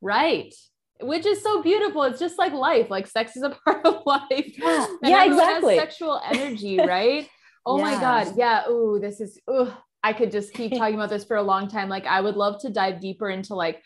[0.00, 0.54] Right
[1.00, 2.02] which is so beautiful.
[2.04, 2.90] It's just like life.
[2.90, 4.58] Like sex is a part of life.
[4.58, 5.76] Yeah, yeah exactly.
[5.76, 7.28] sexual energy, right?
[7.66, 7.84] oh yeah.
[7.84, 8.34] my god.
[8.36, 8.68] Yeah.
[8.68, 9.40] Ooh, this is.
[9.50, 9.72] Ooh,
[10.02, 11.88] I could just keep talking about this for a long time.
[11.88, 13.82] Like I would love to dive deeper into like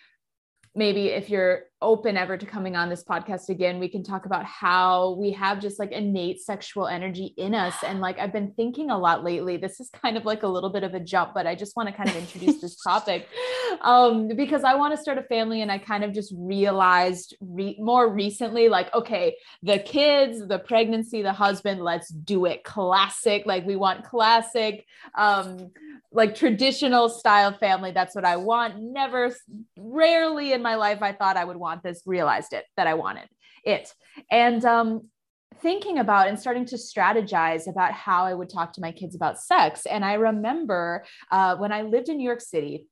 [0.74, 4.44] maybe if you're open ever to coming on this podcast again, we can talk about
[4.44, 7.74] how we have just like innate sexual energy in us.
[7.84, 9.56] And like I've been thinking a lot lately.
[9.56, 11.88] This is kind of like a little bit of a jump, but I just want
[11.88, 13.28] to kind of introduce this topic
[13.82, 15.60] um, because I want to start a family.
[15.60, 21.22] And I kind of just realized re- more recently, like, okay, the kids, the pregnancy,
[21.22, 22.64] the husband, let's do it.
[22.64, 23.44] Classic.
[23.44, 24.86] Like we want classic.
[25.14, 25.72] Um,
[26.14, 27.90] like traditional style family.
[27.90, 28.80] That's what I want.
[28.80, 29.34] Never,
[29.76, 33.28] rarely in my life, I thought I would want this, realized it that I wanted
[33.64, 33.92] it.
[34.30, 35.08] And um,
[35.60, 39.40] thinking about and starting to strategize about how I would talk to my kids about
[39.40, 39.86] sex.
[39.86, 42.88] And I remember uh, when I lived in New York City,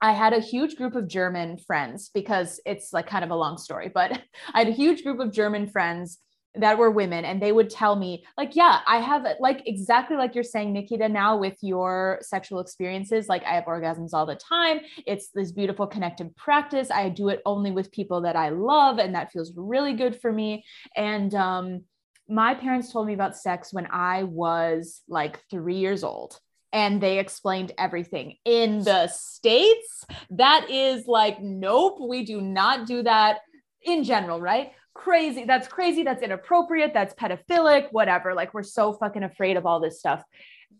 [0.00, 3.56] I had a huge group of German friends because it's like kind of a long
[3.56, 4.12] story, but
[4.54, 6.18] I had a huge group of German friends
[6.56, 10.34] that were women and they would tell me like yeah i have like exactly like
[10.34, 14.80] you're saying nikita now with your sexual experiences like i have orgasms all the time.
[15.06, 16.90] It's this beautiful connected practice.
[16.90, 20.32] I do it only with people that i love and that feels really good for
[20.32, 20.64] me.
[20.96, 21.84] And um
[22.28, 26.38] my parents told me about sex when i was like 3 years old
[26.72, 28.36] and they explained everything.
[28.44, 33.40] In the states that is like nope we do not do that.
[33.82, 35.44] In general right crazy.
[35.44, 36.02] That's crazy.
[36.02, 36.92] That's inappropriate.
[36.94, 38.34] That's pedophilic, whatever.
[38.34, 40.22] Like we're so fucking afraid of all this stuff.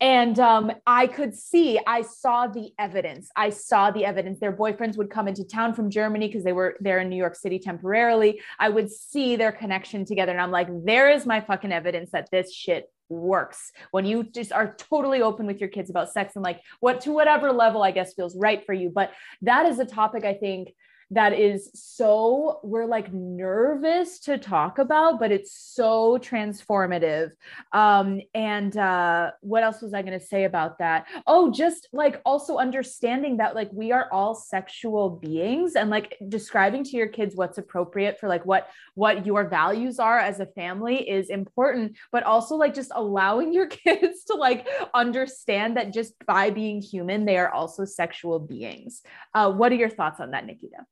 [0.00, 3.30] And um, I could see, I saw the evidence.
[3.36, 4.40] I saw the evidence.
[4.40, 7.36] Their boyfriends would come into town from Germany because they were there in New York
[7.36, 8.40] City temporarily.
[8.58, 10.32] I would see their connection together.
[10.32, 14.50] And I'm like, there is my fucking evidence that this shit works when you just
[14.50, 17.90] are totally open with your kids about sex and like what to whatever level I
[17.90, 18.90] guess feels right for you.
[18.90, 19.12] But
[19.42, 20.74] that is a topic I think
[21.14, 27.30] that is so we're like nervous to talk about but it's so transformative.
[27.72, 31.06] Um and uh what else was i going to say about that?
[31.26, 36.82] Oh just like also understanding that like we are all sexual beings and like describing
[36.84, 41.08] to your kids what's appropriate for like what what your values are as a family
[41.08, 46.50] is important but also like just allowing your kids to like understand that just by
[46.50, 49.02] being human they are also sexual beings.
[49.32, 50.84] Uh what are your thoughts on that nikita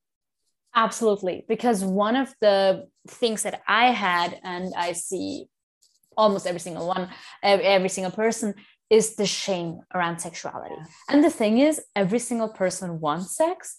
[0.74, 1.44] Absolutely.
[1.48, 5.46] Because one of the things that I had, and I see
[6.16, 7.08] almost every single one,
[7.42, 8.54] every single person,
[8.90, 10.76] is the shame around sexuality.
[11.08, 13.76] And the thing is, every single person wants sex.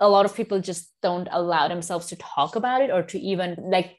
[0.00, 3.56] A lot of people just don't allow themselves to talk about it or to even
[3.70, 3.96] like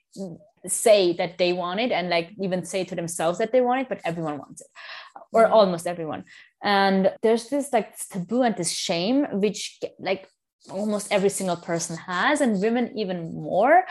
[0.67, 3.89] say that they want it and like even say to themselves that they want it,
[3.89, 4.67] but everyone wants it,
[5.31, 5.53] or mm-hmm.
[5.53, 6.23] almost everyone.
[6.63, 10.27] And there's this like taboo and this shame, which like
[10.69, 13.83] almost every single person has, and women even more,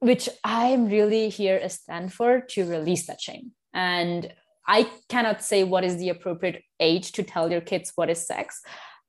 [0.00, 3.52] which I'm really here a stand for to release that shame.
[3.72, 4.32] And
[4.66, 8.62] I cannot say what is the appropriate age to tell your kids what is sex.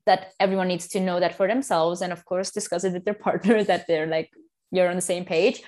[0.06, 3.14] That everyone needs to know that for themselves, and of course, discuss it with their
[3.28, 4.30] partner that they're like,
[4.70, 5.62] you're on the same page.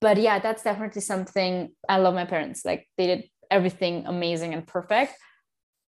[0.00, 2.64] But yeah, that's definitely something I love my parents.
[2.64, 5.14] Like, they did everything amazing and perfect.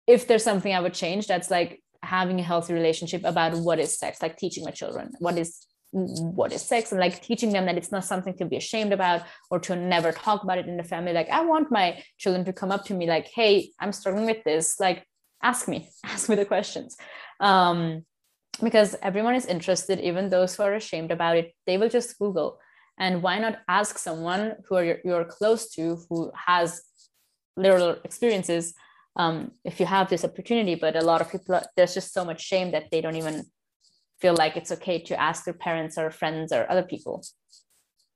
[0.06, 3.98] If there's something I would change, that's like having a healthy relationship about what is
[3.98, 7.78] sex like teaching my children what is what is sex and like teaching them that
[7.78, 10.84] it's not something to be ashamed about or to never talk about it in the
[10.84, 11.14] family.
[11.14, 14.44] Like i want my children to come up to me like hey i'm struggling with
[14.44, 14.80] this.
[14.80, 15.06] Like
[15.42, 16.98] ask me ask me the questions.
[17.40, 18.06] Um,
[18.62, 22.60] because everyone is interested even those who are ashamed about it they will just google.
[23.00, 26.82] And why not ask someone who are you're, close to who has
[27.56, 28.74] literal experiences
[29.18, 32.42] um, if you have this opportunity but a lot of people there's just so much
[32.42, 33.44] shame that they don't even
[34.22, 37.24] feel like it's okay to ask their parents or friends or other people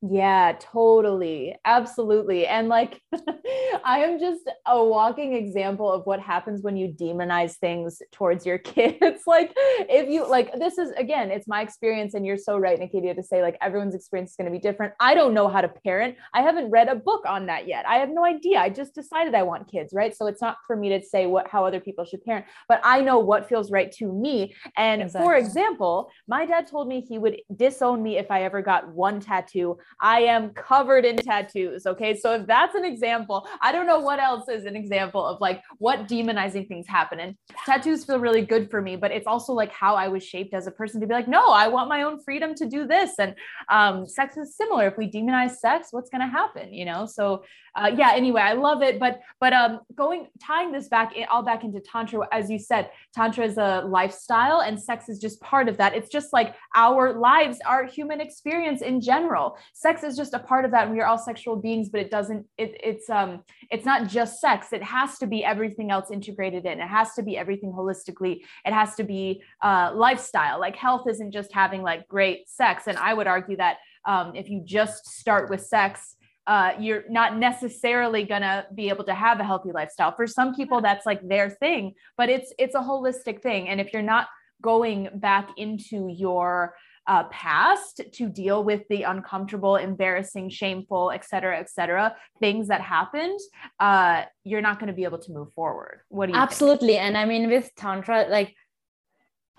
[0.04, 1.56] yeah, totally.
[1.64, 2.48] Absolutely.
[2.48, 3.00] And like,
[3.86, 8.58] I am just a walking example of what happens when you demonize things towards your
[8.58, 9.22] kids.
[9.28, 12.16] like, if you like, this is again, it's my experience.
[12.16, 14.94] And you're so right, Nikita, to say like everyone's experience is going to be different.
[15.00, 16.16] I don't know how to parent.
[16.34, 17.88] I haven't read a book on that yet.
[17.88, 18.58] I have no idea.
[18.58, 20.16] I just decided I want kids, right?
[20.16, 23.02] So it's not for me to say what how other people should parent, but I
[23.02, 24.56] know what feels right to me.
[24.78, 25.28] And exactly.
[25.28, 29.20] for example, my dad told me he would disown me if I ever got one
[29.20, 31.86] tattoo I am covered in tattoos.
[31.86, 32.16] Okay.
[32.16, 35.62] So if that's an example, I don't know what else is an example of like
[35.78, 37.20] what demonizing things happen.
[37.20, 37.36] And
[37.66, 40.68] tattoos feel really good for me, but it's also like how I was shaped as
[40.68, 43.12] a person to be like, no, I want my own freedom to do this.
[43.20, 43.36] And
[43.70, 44.88] um, sex is similar.
[44.88, 46.74] If we demonize sex, what's going to happen?
[46.74, 47.06] You know?
[47.06, 47.44] So
[47.76, 49.00] uh, yeah, anyway, I love it.
[49.00, 53.46] But, but um, going, tying this back all back into Tantra, as you said, Tantra
[53.46, 55.96] is a lifestyle and sex is just part of that.
[55.96, 59.58] It's just like our lives, our human experience in general.
[59.82, 60.84] Sex is just a part of that.
[60.84, 64.40] And we are all sexual beings, but it doesn't, it, it's, um, it's not just
[64.40, 64.74] sex.
[64.74, 66.80] It has to be everything else integrated in.
[66.80, 68.42] It has to be everything holistically.
[68.64, 70.60] It has to be uh, lifestyle.
[70.60, 72.84] Like health isn't just having like great sex.
[72.86, 76.16] And I would argue that um, if you just start with sex,
[76.46, 80.16] uh, you're not necessarily gonna be able to have a healthy lifestyle.
[80.16, 83.68] For some people, that's like their thing, but it's it's a holistic thing.
[83.68, 84.28] And if you're not
[84.62, 86.76] going back into your
[87.08, 92.82] uh, past to deal with the uncomfortable, embarrassing, shameful, et cetera, et cetera, things that
[92.82, 93.40] happened,
[93.80, 96.02] uh, you're not going to be able to move forward.
[96.10, 96.94] What do you Absolutely.
[96.94, 97.02] Think?
[97.02, 98.56] And I mean, with Tantra, like,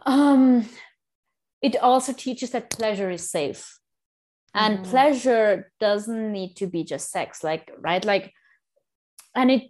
[0.07, 0.69] um,
[1.61, 3.79] it also teaches that pleasure is safe
[4.55, 8.33] and mm pleasure doesn't need to be just sex like right like
[9.35, 9.63] and it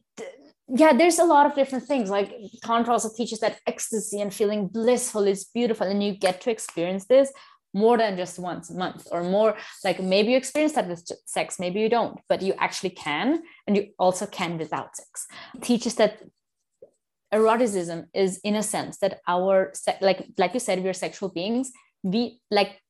[0.68, 2.32] yeah there's a lot of different things like
[2.64, 7.04] tantra also teaches that ecstasy and feeling blissful is beautiful and you get to experience
[7.06, 7.32] this
[7.74, 11.58] more than just once a month or more like maybe you experience that with sex
[11.58, 15.26] maybe you don't but you actually can and you also can without sex.
[15.62, 16.22] Teaches that
[17.32, 21.72] eroticism is in a sense that our like like you said we're sexual beings.
[22.02, 22.80] We like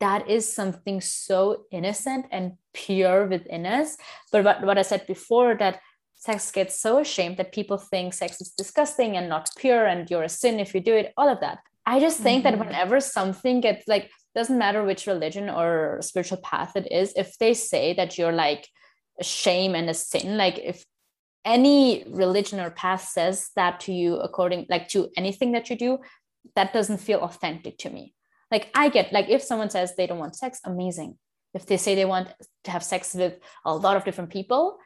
[0.00, 3.96] that is something so innocent and pure within us.
[4.32, 5.80] But what, what i said before that
[6.14, 10.24] sex gets so ashamed that people think sex is disgusting and not pure and you're
[10.24, 12.58] a sin if you do it all of that i just think mm-hmm.
[12.58, 17.38] that whenever something gets like doesn't matter which religion or spiritual path it is if
[17.38, 18.68] they say that you're like
[19.18, 20.84] a shame and a sin like if
[21.46, 25.98] any religion or path says that to you according like to anything that you do
[26.56, 28.14] that doesn't feel authentic to me.
[28.50, 31.16] Like i get like if someone says they don't want sex amazing.
[31.54, 32.28] If they say they want
[32.64, 34.78] to have sex with a lot of different people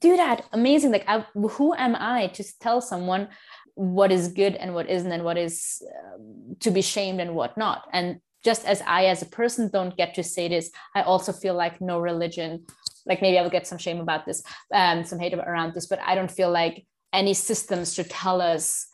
[0.00, 0.44] do that.
[0.52, 0.92] Amazing.
[0.92, 3.28] Like I, who am i to tell someone
[3.74, 6.18] what is good and what isn't and what is uh,
[6.60, 7.84] to be shamed and what not.
[7.92, 11.54] And just as i as a person don't get to say this i also feel
[11.54, 12.66] like no religion
[13.06, 14.42] like maybe i will get some shame about this
[14.74, 18.88] um some hate around this but i don't feel like any systems should tell us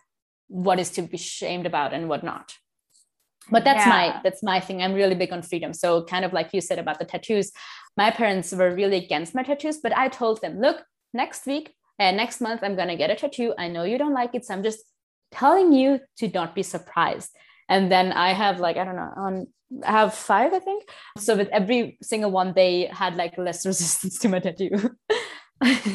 [0.48, 2.54] what is to be shamed about and what not.
[3.50, 3.88] But that's yeah.
[3.88, 4.82] my that's my thing.
[4.82, 5.72] I'm really big on freedom.
[5.72, 7.50] So kind of like you said about the tattoos
[7.98, 12.16] my parents were really against my tattoos but i told them look next week and
[12.16, 13.54] next month i'm going to get a tattoo.
[13.58, 14.80] I know you don't like it so i'm just
[15.30, 17.30] telling you to not be surprised.
[17.68, 19.46] And then i have like i don't know on
[19.86, 20.88] I have five i think.
[21.18, 24.70] So with every single one they had like less resistance to my tattoo.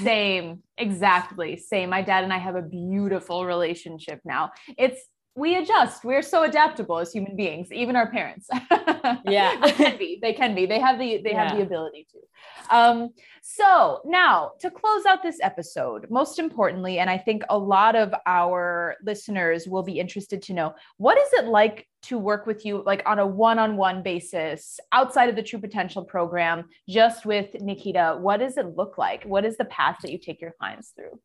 [0.04, 0.62] Same.
[0.78, 1.58] Exactly.
[1.58, 1.89] Same.
[1.89, 4.51] My dad and i have a beautiful relationship now.
[4.78, 4.99] It's
[5.36, 6.04] we adjust.
[6.04, 8.48] We're so adaptable as human beings, even our parents.
[9.26, 10.20] yeah, they can be.
[10.22, 10.66] They can be.
[10.68, 11.48] They have the they yeah.
[11.48, 12.76] have the ability to.
[12.76, 13.10] Um,
[13.42, 18.14] so now to close out this episode, most importantly, and I think a lot of
[18.28, 22.84] our listeners will be interested to know what is it like to work with you
[22.86, 28.18] like on a one-on-one basis outside of the True Potential program, just with Nikita.
[28.20, 29.24] What does it look like?
[29.24, 31.20] What is the path that you take your clients through?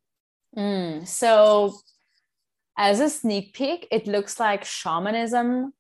[0.57, 1.75] Mm, so
[2.79, 5.73] as a sneak peek, it looks like shamanism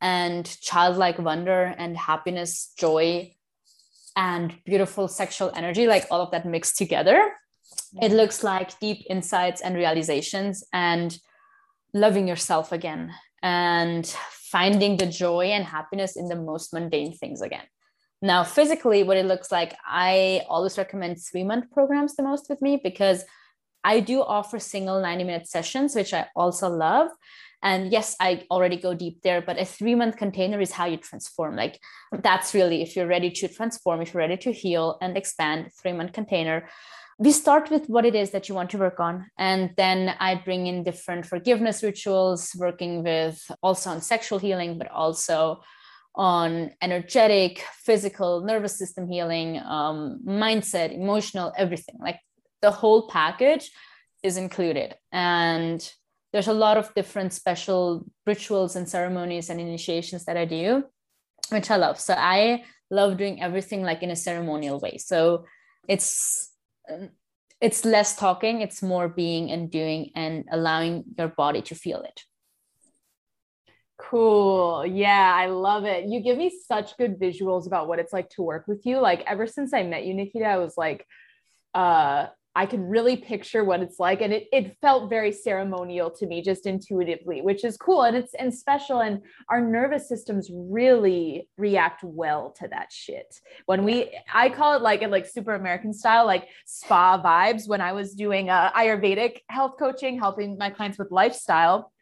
[0.00, 3.32] and childlike wonder and happiness, joy,
[4.16, 7.32] and beautiful sexual energy, like all of that mixed together.
[8.02, 11.16] It looks like deep insights and realizations and
[11.94, 17.64] loving yourself again and finding the joy and happiness in the most mundane things again.
[18.22, 22.60] Now, physically, what it looks like, I always recommend three month programs the most with
[22.60, 23.24] me because
[23.84, 27.08] I do offer single 90 minute sessions, which I also love.
[27.62, 30.96] And yes, I already go deep there, but a three month container is how you
[30.96, 31.56] transform.
[31.56, 31.78] Like
[32.12, 35.92] that's really, if you're ready to transform, if you're ready to heal and expand, three
[35.92, 36.68] month container.
[37.18, 39.26] We start with what it is that you want to work on.
[39.36, 44.90] And then I bring in different forgiveness rituals, working with also on sexual healing, but
[44.90, 45.60] also
[46.14, 51.96] on energetic, physical, nervous system healing, um, mindset, emotional, everything.
[52.00, 52.20] Like
[52.62, 53.70] the whole package
[54.22, 55.92] is included and
[56.32, 60.84] there's a lot of different special rituals and ceremonies and initiations that i do
[61.50, 65.44] which i love so i love doing everything like in a ceremonial way so
[65.88, 66.52] it's
[67.60, 72.22] it's less talking it's more being and doing and allowing your body to feel it
[74.00, 74.86] Cool.
[74.86, 76.06] Yeah, I love it.
[76.06, 78.98] You give me such good visuals about what it's like to work with you.
[78.98, 81.06] Like ever since I met you, Nikita, I was like,
[81.74, 82.26] uh,
[82.56, 84.20] I can really picture what it's like.
[84.20, 88.02] And it, it felt very ceremonial to me just intuitively, which is cool.
[88.02, 89.00] And it's and special.
[89.00, 93.40] And our nervous systems really react well to that shit.
[93.66, 97.80] When we I call it like a like super American style, like spa vibes when
[97.80, 101.92] I was doing uh, Ayurvedic health coaching, helping my clients with lifestyle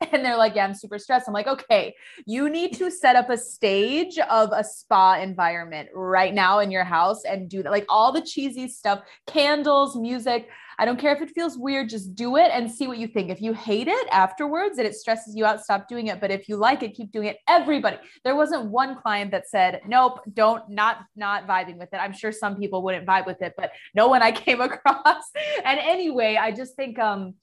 [0.12, 1.28] and they're like, Yeah, I'm super stressed.
[1.28, 1.94] I'm like, Okay,
[2.26, 6.84] you need to set up a stage of a spa environment right now in your
[6.84, 7.70] house and do that.
[7.70, 10.48] Like all the cheesy stuff, candles, music.
[10.78, 13.28] I don't care if it feels weird, just do it and see what you think.
[13.28, 16.22] If you hate it afterwards and it stresses you out, stop doing it.
[16.22, 17.36] But if you like it, keep doing it.
[17.46, 17.98] Everybody.
[18.24, 21.98] There wasn't one client that said, Nope, don't, not, not vibing with it.
[21.98, 25.24] I'm sure some people wouldn't vibe with it, but no one I came across.
[25.64, 27.34] and anyway, I just think um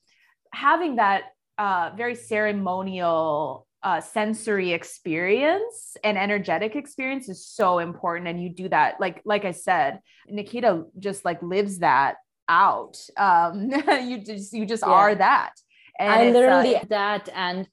[0.53, 1.23] having that
[1.57, 8.67] uh, very ceremonial uh, sensory experience and energetic experience is so important and you do
[8.67, 12.15] that like like i said nikita just like lives that
[12.49, 13.69] out um
[14.03, 14.91] you just you just yeah.
[14.91, 15.53] are that
[15.99, 17.67] and i literally uh, that and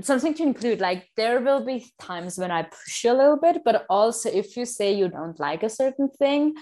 [0.00, 3.84] something to include like there will be times when i push a little bit but
[3.90, 6.54] also if you say you don't like a certain thing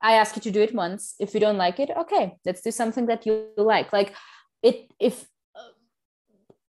[0.00, 1.14] I ask you to do it once.
[1.18, 3.92] If you don't like it, okay, let's do something that you like.
[3.92, 4.14] Like
[4.62, 5.26] it, if uh,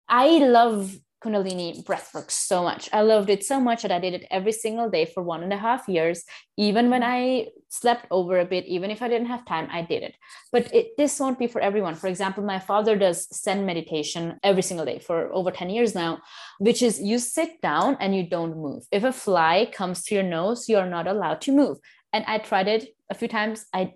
[0.10, 2.90] I love Kundalini breathwork so much.
[2.94, 5.52] I loved it so much that I did it every single day for one and
[5.52, 6.24] a half years.
[6.56, 10.02] Even when I slept over a bit, even if I didn't have time, I did
[10.04, 10.16] it.
[10.52, 11.96] But it, this won't be for everyone.
[11.96, 16.20] For example, my father does Zen meditation every single day for over 10 years now,
[16.58, 18.84] which is you sit down and you don't move.
[18.90, 21.80] If a fly comes to your nose, you're not allowed to move.
[22.14, 23.66] And I tried it a few times.
[23.74, 23.94] I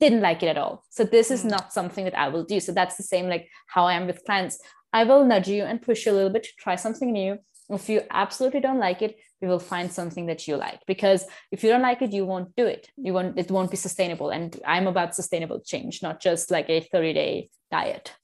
[0.00, 0.84] didn't like it at all.
[0.90, 1.50] So this is mm.
[1.50, 2.60] not something that I will do.
[2.60, 4.58] So that's the same like how I am with clients.
[4.94, 7.38] I will nudge you and push you a little bit to try something new.
[7.68, 11.64] If you absolutely don't like it, we will find something that you like because if
[11.64, 12.88] you don't like it, you won't do it.
[12.96, 14.30] You won't, it won't be sustainable.
[14.30, 18.14] And I'm about sustainable change, not just like a 30 day diet.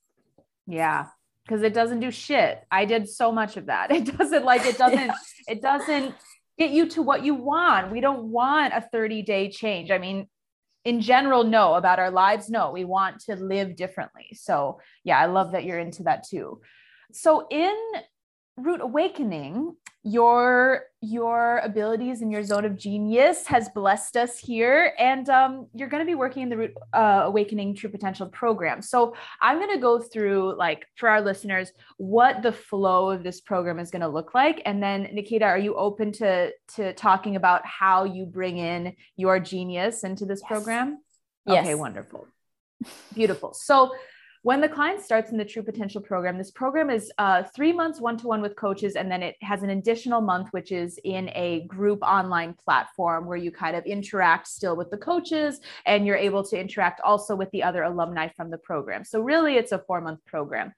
[0.68, 1.06] Yeah.
[1.48, 2.62] Cause it doesn't do shit.
[2.70, 3.90] I did so much of that.
[3.98, 5.14] It doesn't like, it doesn't, yeah.
[5.48, 6.14] it doesn't
[6.56, 7.90] get you to what you want.
[7.90, 9.90] We don't want a 30 day change.
[9.90, 10.28] I mean,
[10.84, 14.28] in general no about our lives no we want to live differently.
[14.34, 16.60] So yeah i love that you're into that too.
[17.12, 17.76] So in
[18.56, 24.94] root awakening your your abilities and your zone of genius has blessed us here.
[24.98, 28.82] And um, you're going to be working in the root uh, awakening true potential program.
[28.82, 33.40] So i'm going to go through like for our listeners what the flow of this
[33.40, 34.62] program is going to look like.
[34.64, 39.38] And then nikita are you open to to talking about how you bring in your
[39.38, 40.48] genius into this yes.
[40.48, 41.02] program?
[41.46, 41.64] Yes.
[41.64, 42.26] okay wonderful.
[43.14, 43.52] Beautiful.
[43.52, 43.92] So
[44.42, 48.00] when the client starts in the True Potential program, this program is uh, three months
[48.00, 51.28] one to one with coaches, and then it has an additional month, which is in
[51.34, 56.16] a group online platform where you kind of interact still with the coaches and you're
[56.16, 59.04] able to interact also with the other alumni from the program.
[59.04, 60.72] So, really, it's a four month program.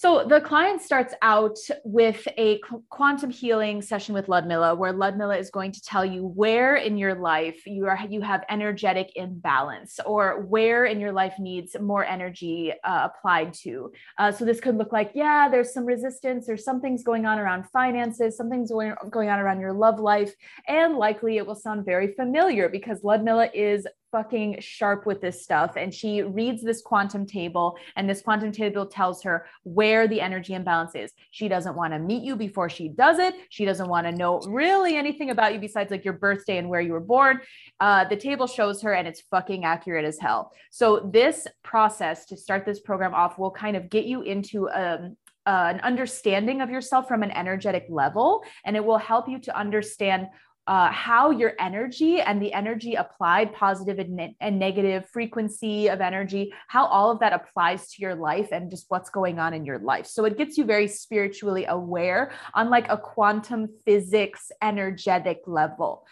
[0.00, 5.50] So the client starts out with a quantum healing session with Ludmilla, where Ludmilla is
[5.50, 10.40] going to tell you where in your life you are you have energetic imbalance, or
[10.40, 13.92] where in your life needs more energy uh, applied to.
[14.16, 17.66] Uh, so this could look like, yeah, there's some resistance, or something's going on around
[17.70, 20.32] finances, something's going going on around your love life,
[20.66, 25.76] and likely it will sound very familiar because Ludmilla is fucking sharp with this stuff.
[25.76, 30.54] And she reads this quantum table and this quantum table tells her where the energy
[30.54, 31.12] imbalance is.
[31.30, 33.34] She doesn't want to meet you before she does it.
[33.50, 36.80] She doesn't want to know really anything about you besides like your birthday and where
[36.80, 37.40] you were born.
[37.78, 40.52] Uh, the table shows her and it's fucking accurate as hell.
[40.70, 45.16] So this process to start this program off will kind of get you into um,
[45.46, 49.56] uh, an understanding of yourself from an energetic level and it will help you to
[49.58, 50.28] understand
[50.66, 56.00] uh, how your energy and the energy applied, positive and, ne- and negative frequency of
[56.00, 59.64] energy, how all of that applies to your life and just what's going on in
[59.64, 60.06] your life.
[60.06, 66.06] So it gets you very spiritually aware on like a quantum physics energetic level.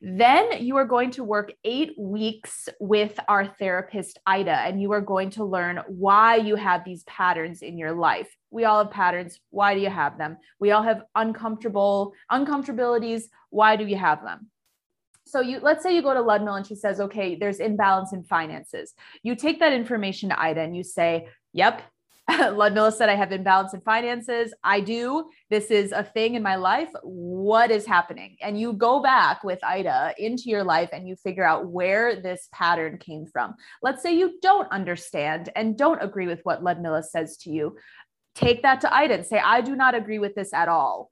[0.00, 5.00] Then you are going to work eight weeks with our therapist, Ida, and you are
[5.00, 8.34] going to learn why you have these patterns in your life.
[8.50, 9.40] We all have patterns.
[9.50, 10.36] Why do you have them?
[10.60, 13.24] We all have uncomfortable uncomfortabilities.
[13.50, 14.50] Why do you have them?
[15.26, 18.22] So you let's say you go to Ludmill and she says, okay, there's imbalance in
[18.24, 18.94] finances.
[19.22, 21.82] You take that information to Ida and you say, yep,
[22.38, 24.54] Ludmilla said, I have imbalance in finances.
[24.64, 25.28] I do.
[25.50, 26.88] This is a thing in my life.
[27.02, 28.36] What is happening?
[28.40, 32.48] And you go back with Ida into your life and you figure out where this
[32.50, 33.54] pattern came from.
[33.82, 37.76] Let's say you don't understand and don't agree with what Ludmilla says to you.
[38.34, 41.10] Take that to Ida and say, I do not agree with this at all.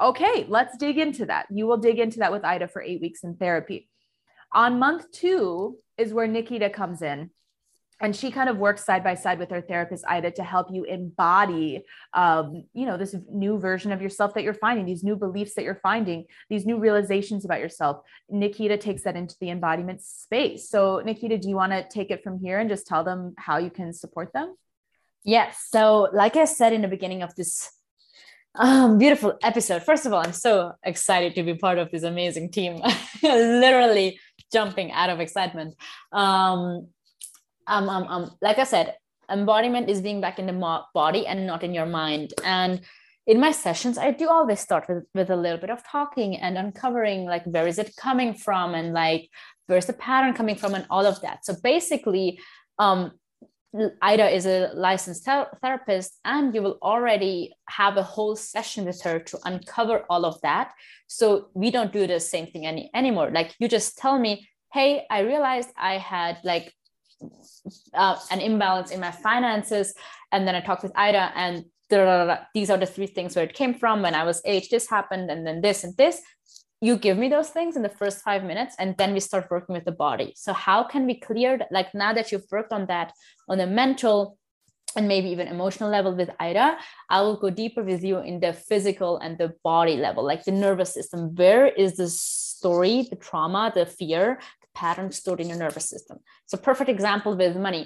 [0.00, 1.46] Okay, let's dig into that.
[1.50, 3.88] You will dig into that with Ida for eight weeks in therapy.
[4.52, 7.30] On month two is where Nikita comes in
[8.00, 10.84] and she kind of works side by side with her therapist ida to help you
[10.84, 11.84] embody
[12.14, 15.64] um, you know this new version of yourself that you're finding these new beliefs that
[15.64, 17.98] you're finding these new realizations about yourself.
[18.28, 20.68] Nikita takes that into the embodiment space.
[20.68, 23.58] So nikita do you want to take it from here and just tell them how
[23.58, 24.54] you can support them?
[25.24, 25.68] Yes.
[25.70, 27.70] So like i said in the beginning of this
[28.54, 32.50] um, beautiful episode first of all i'm so excited to be part of this amazing
[32.50, 32.80] team.
[33.22, 34.18] Literally
[34.52, 35.74] jumping out of excitement.
[36.12, 36.88] Um,
[37.68, 38.96] um, um, um, like I said,
[39.30, 42.34] embodiment is being back in the body and not in your mind.
[42.44, 42.80] And
[43.26, 46.56] in my sessions, I do always start with, with a little bit of talking and
[46.56, 49.28] uncovering like where is it coming from and like
[49.66, 51.44] where's the pattern coming from and all of that.
[51.44, 52.40] So basically,
[52.78, 53.12] um,
[54.00, 59.02] Ida is a licensed ther- therapist, and you will already have a whole session with
[59.02, 60.72] her to uncover all of that.
[61.06, 63.30] So we don't do the same thing any anymore.
[63.30, 66.72] Like you just tell me, "Hey, I realized I had like
[67.94, 69.94] uh, an imbalance in my finances.
[70.32, 71.64] And then I talked with Ida, and
[72.54, 74.02] these are the three things where it came from.
[74.02, 76.20] When I was eight, this happened, and then this and this.
[76.80, 79.74] you give me those things in the first five minutes and then we start working
[79.74, 83.12] with the body so how can we clear like now that you've worked on that
[83.48, 84.38] on the mental
[84.96, 86.76] and maybe even emotional level with ida
[87.10, 90.52] i will go deeper with you in the physical and the body level like the
[90.52, 94.38] nervous system where is the story the trauma the fear
[94.80, 96.18] pattern stored in your nervous system.
[96.46, 97.84] So perfect example with money.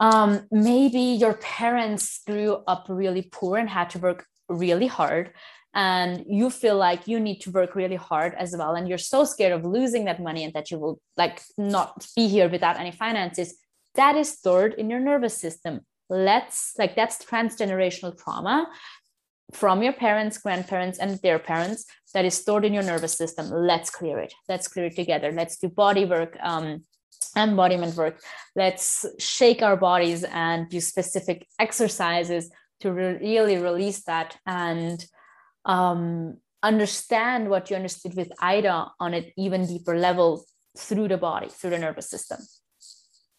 [0.00, 5.32] Um, maybe your parents grew up really poor and had to work really hard
[5.74, 9.24] and you feel like you need to work really hard as well and you're so
[9.24, 12.92] scared of losing that money and that you will like not be here without any
[12.92, 13.48] finances.
[13.94, 15.80] That is stored in your nervous system.
[16.08, 18.58] Let's like that's transgenerational trauma
[19.52, 21.84] from your parents grandparents and their parents
[22.14, 25.56] that is stored in your nervous system let's clear it let's clear it together let's
[25.58, 26.84] do body work um,
[27.36, 28.20] embodiment work
[28.56, 32.50] let's shake our bodies and do specific exercises
[32.80, 35.04] to re- really release that and
[35.64, 40.44] um, understand what you understood with Ida on an even deeper level
[40.76, 42.38] through the body, through the nervous system.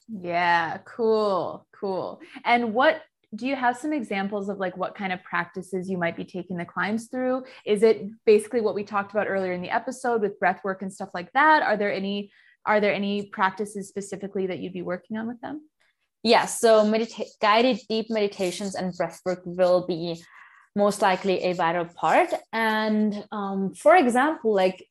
[0.08, 2.22] Yeah, cool, cool.
[2.44, 3.02] And what
[3.36, 6.58] do you have some examples of like what kind of practices you might be taking
[6.58, 7.44] the clients through?
[7.66, 10.92] Is it basically what we talked about earlier in the episode with breath work and
[10.92, 11.62] stuff like that?
[11.62, 12.32] Are there any
[12.66, 15.62] are there any practices specifically that you'd be working on with them?
[16.24, 20.22] Yeah, so medita- guided deep meditations and breath work will be
[20.76, 22.30] most likely a vital part.
[22.52, 24.86] And um, for example, like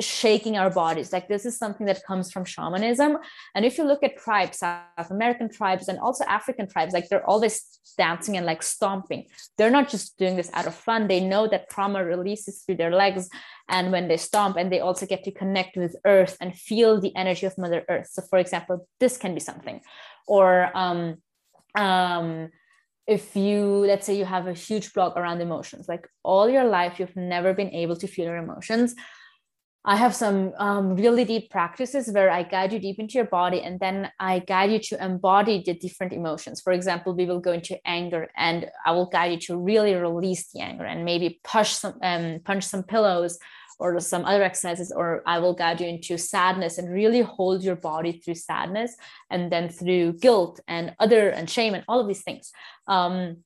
[0.00, 3.18] shaking our bodies, like this is something that comes from shamanism.
[3.54, 7.28] And if you look at tribes, South American tribes and also African tribes, like they're
[7.28, 9.26] always dancing and like stomping.
[9.56, 11.08] They're not just doing this out of fun.
[11.08, 13.28] They know that trauma releases through their legs.
[13.68, 17.14] And when they stomp, and they also get to connect with earth and feel the
[17.14, 18.08] energy of Mother Earth.
[18.10, 19.80] So, for example, this can be something.
[20.26, 21.18] Or um,
[21.74, 22.50] um,
[23.06, 27.00] if you let's say you have a huge block around emotions like all your life
[27.00, 28.94] you've never been able to feel your emotions
[29.84, 33.60] i have some um, really deep practices where i guide you deep into your body
[33.62, 37.52] and then i guide you to embody the different emotions for example we will go
[37.52, 41.70] into anger and i will guide you to really release the anger and maybe push
[41.72, 43.38] some um, punch some pillows
[43.80, 47.76] or some other exercises, or I will guide you into sadness and really hold your
[47.76, 48.94] body through sadness
[49.30, 52.52] and then through guilt and other and shame and all of these things.
[52.86, 53.38] Um,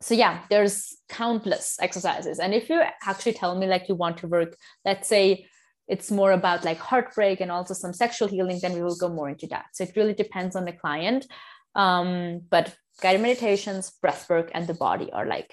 [0.00, 2.40] so yeah, there's countless exercises.
[2.40, 5.46] And if you actually tell me like you want to work, let's say
[5.92, 9.28] it's more about like heartbreak and also some sexual healing, then we will go more
[9.28, 9.66] into that.
[9.74, 11.26] So it really depends on the client.
[11.74, 15.50] Um, but guided meditations, breath work, and the body are like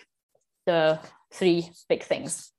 [0.65, 0.97] the
[1.33, 2.53] three big things.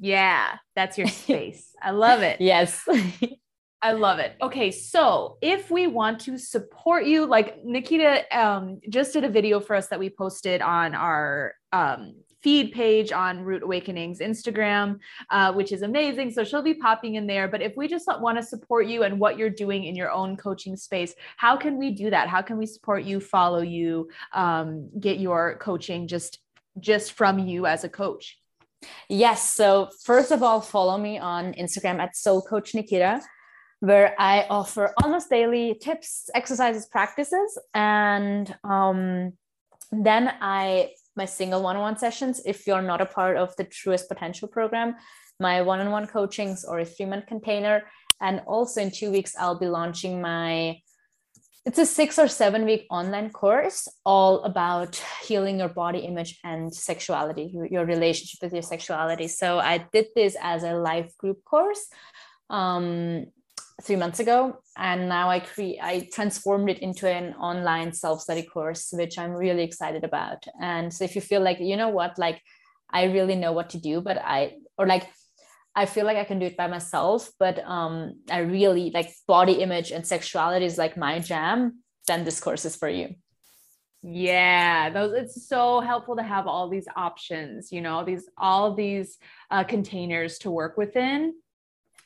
[0.00, 1.74] Yeah, that's your space.
[1.82, 2.40] I love it.
[2.40, 2.88] Yes.
[3.82, 4.34] I love it.
[4.40, 9.60] Okay, so if we want to support you, like Nikita um, just did a video
[9.60, 14.98] for us that we posted on our um, feed page on Root Awakenings Instagram,
[15.30, 16.30] uh, which is amazing.
[16.30, 17.48] So she'll be popping in there.
[17.48, 20.36] But if we just want to support you and what you're doing in your own
[20.36, 22.28] coaching space, how can we do that?
[22.28, 26.38] How can we support you, follow you, um, get your coaching just
[26.78, 28.38] just from you as a coach?
[29.08, 29.52] Yes.
[29.54, 33.20] So, first of all, follow me on Instagram at Soul Coach Nikita,
[33.80, 37.58] where I offer almost daily tips, exercises, practices.
[37.74, 39.32] And um,
[39.92, 43.64] then I, my single one on one sessions, if you're not a part of the
[43.64, 44.96] Truest Potential program,
[45.40, 47.84] my one on one coachings or a three month container.
[48.20, 50.80] And also in two weeks, I'll be launching my
[51.66, 56.72] it's a six or seven week online course all about healing your body image and
[56.72, 61.88] sexuality your relationship with your sexuality so i did this as a live group course
[62.50, 63.26] um,
[63.82, 68.88] three months ago and now i create i transformed it into an online self-study course
[68.92, 72.40] which i'm really excited about and so if you feel like you know what like
[72.90, 75.08] i really know what to do but i or like
[75.76, 79.60] I feel like I can do it by myself, but um, I really like body
[79.60, 81.82] image and sexuality is like my jam.
[82.06, 83.14] Then this course is for you.
[84.02, 89.18] Yeah, those it's so helpful to have all these options, you know, these all these
[89.50, 91.34] uh, containers to work within.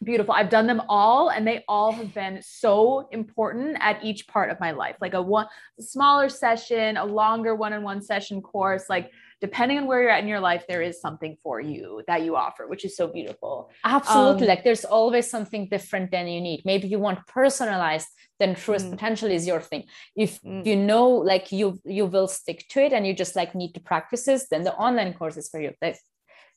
[0.02, 0.32] Beautiful.
[0.32, 4.58] I've done them all and they all have been so important at each part of
[4.58, 4.96] my life.
[5.00, 5.46] Like a one
[5.78, 9.10] a smaller session, a longer one-on-one session course, like
[9.42, 12.36] depending on where you're at in your life, there is something for you that you
[12.36, 13.70] offer, which is so beautiful.
[13.84, 14.42] Absolutely.
[14.42, 16.62] Um, like there's always something different than you need.
[16.64, 18.08] Maybe you want personalized,
[18.38, 18.92] then truest mm.
[18.92, 19.84] potential is your thing.
[20.16, 20.64] If mm.
[20.64, 23.80] you know like you you will stick to it and you just like need to
[23.80, 25.72] practices, then the online course is for you.
[25.82, 25.98] Like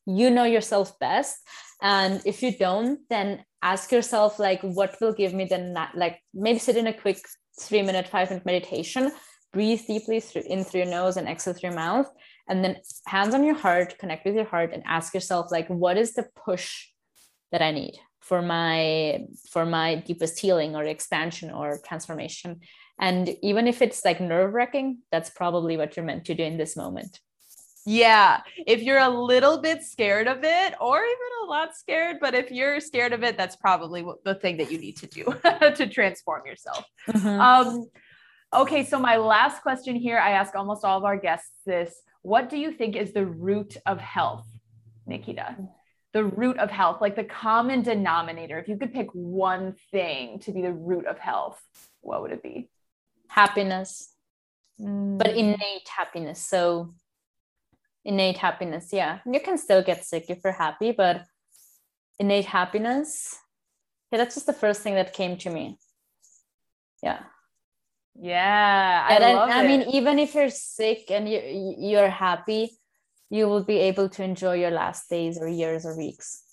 [0.06, 1.38] you know yourself best.
[1.82, 6.60] And if you don't, then ask yourself like what will give me the like maybe
[6.60, 7.20] sit in a quick
[7.60, 9.12] three minute, five minute meditation,
[9.52, 12.10] breathe deeply through in through your nose and exhale through your mouth
[12.48, 12.78] and then
[13.08, 16.28] hands on your heart connect with your heart and ask yourself like what is the
[16.36, 16.88] push
[17.52, 22.62] that I need for my for my deepest healing or expansion or transformation.
[23.00, 26.58] And even if it's like nerve wracking, that's probably what you're meant to do in
[26.58, 27.20] this moment.
[27.86, 28.42] Yeah.
[28.66, 32.52] If you're a little bit scared of it, or even a lot scared, but if
[32.52, 35.26] you're scared of it, that's probably the thing that you need to do
[35.76, 36.86] to transform yourself.
[37.10, 37.28] Mm-hmm.
[37.28, 37.86] Um,
[38.54, 38.86] okay.
[38.86, 42.58] So, my last question here I ask almost all of our guests this What do
[42.58, 44.48] you think is the root of health,
[45.06, 45.58] Nikita?
[46.14, 48.60] The root of health, like the common denominator.
[48.60, 51.62] If you could pick one thing to be the root of health,
[52.02, 52.70] what would it be?
[53.28, 54.14] Happiness,
[54.80, 55.18] mm.
[55.18, 56.40] but innate happiness.
[56.40, 56.94] So,
[58.06, 59.20] innate happiness yeah.
[59.26, 61.24] You can still get sick if you're happy but
[62.20, 63.38] innate happiness
[64.12, 65.78] yeah that's just the first thing that came to me.
[67.02, 67.20] Yeah.
[68.16, 71.42] Yeah i, love I, I mean even if you're sick and you
[71.80, 72.78] you're happy
[73.30, 76.44] you will be able to enjoy your last days or years or weeks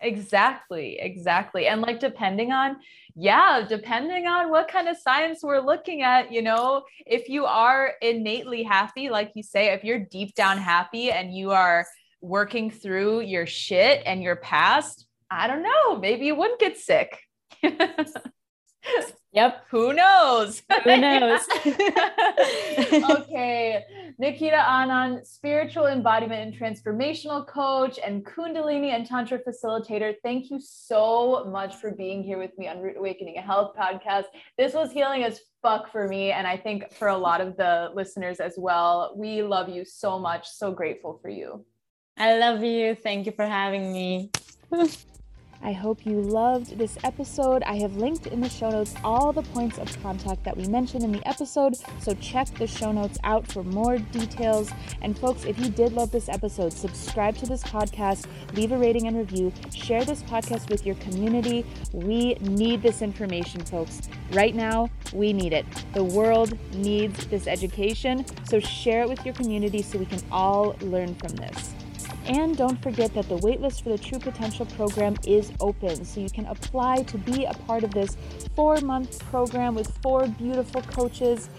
[0.00, 1.66] Exactly, exactly.
[1.66, 2.76] And like depending on,
[3.14, 7.92] yeah, depending on what kind of science we're looking at, you know, if you are
[8.00, 11.86] innately happy, like you say, if you're deep down happy and you are
[12.22, 17.18] working through your shit and your past, I don't know, maybe you wouldn't get sick.
[19.32, 19.66] Yep.
[19.70, 20.62] Who knows?
[20.84, 21.40] Who knows?
[23.10, 23.84] okay.
[24.20, 30.14] Nikita Anand, spiritual embodiment and transformational coach and Kundalini and Tantra facilitator.
[30.22, 34.24] Thank you so much for being here with me on Root Awakening a Health podcast.
[34.58, 36.32] This was healing as fuck for me.
[36.32, 39.14] And I think for a lot of the listeners as well.
[39.16, 40.46] We love you so much.
[40.50, 41.64] So grateful for you.
[42.18, 42.94] I love you.
[42.94, 44.32] Thank you for having me.
[45.62, 47.62] I hope you loved this episode.
[47.64, 51.04] I have linked in the show notes all the points of contact that we mentioned
[51.04, 54.70] in the episode, so check the show notes out for more details.
[55.02, 59.06] And folks, if you did love this episode, subscribe to this podcast, leave a rating
[59.06, 61.66] and review, share this podcast with your community.
[61.92, 64.08] We need this information, folks.
[64.32, 65.66] Right now, we need it.
[65.92, 70.74] The world needs this education, so share it with your community so we can all
[70.80, 71.74] learn from this.
[72.30, 76.30] And don't forget that the waitlist for the True Potential program is open, so you
[76.30, 78.16] can apply to be a part of this
[78.54, 81.50] four month program with four beautiful coaches.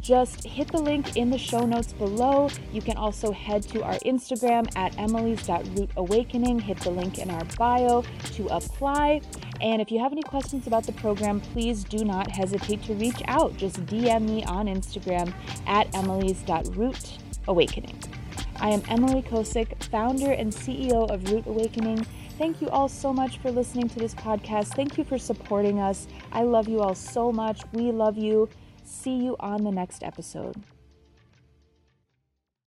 [0.00, 2.48] Just hit the link in the show notes below.
[2.72, 8.04] You can also head to our Instagram at emily's.rootawakening, hit the link in our bio
[8.34, 9.22] to apply.
[9.60, 13.20] And if you have any questions about the program, please do not hesitate to reach
[13.26, 13.56] out.
[13.56, 15.34] Just DM me on Instagram
[15.66, 18.21] at emily's.rootawakening.
[18.62, 22.06] I am Emily Kosick, founder and CEO of Root Awakening.
[22.38, 24.76] Thank you all so much for listening to this podcast.
[24.76, 26.06] Thank you for supporting us.
[26.30, 27.62] I love you all so much.
[27.72, 28.48] We love you.
[28.84, 30.62] See you on the next episode.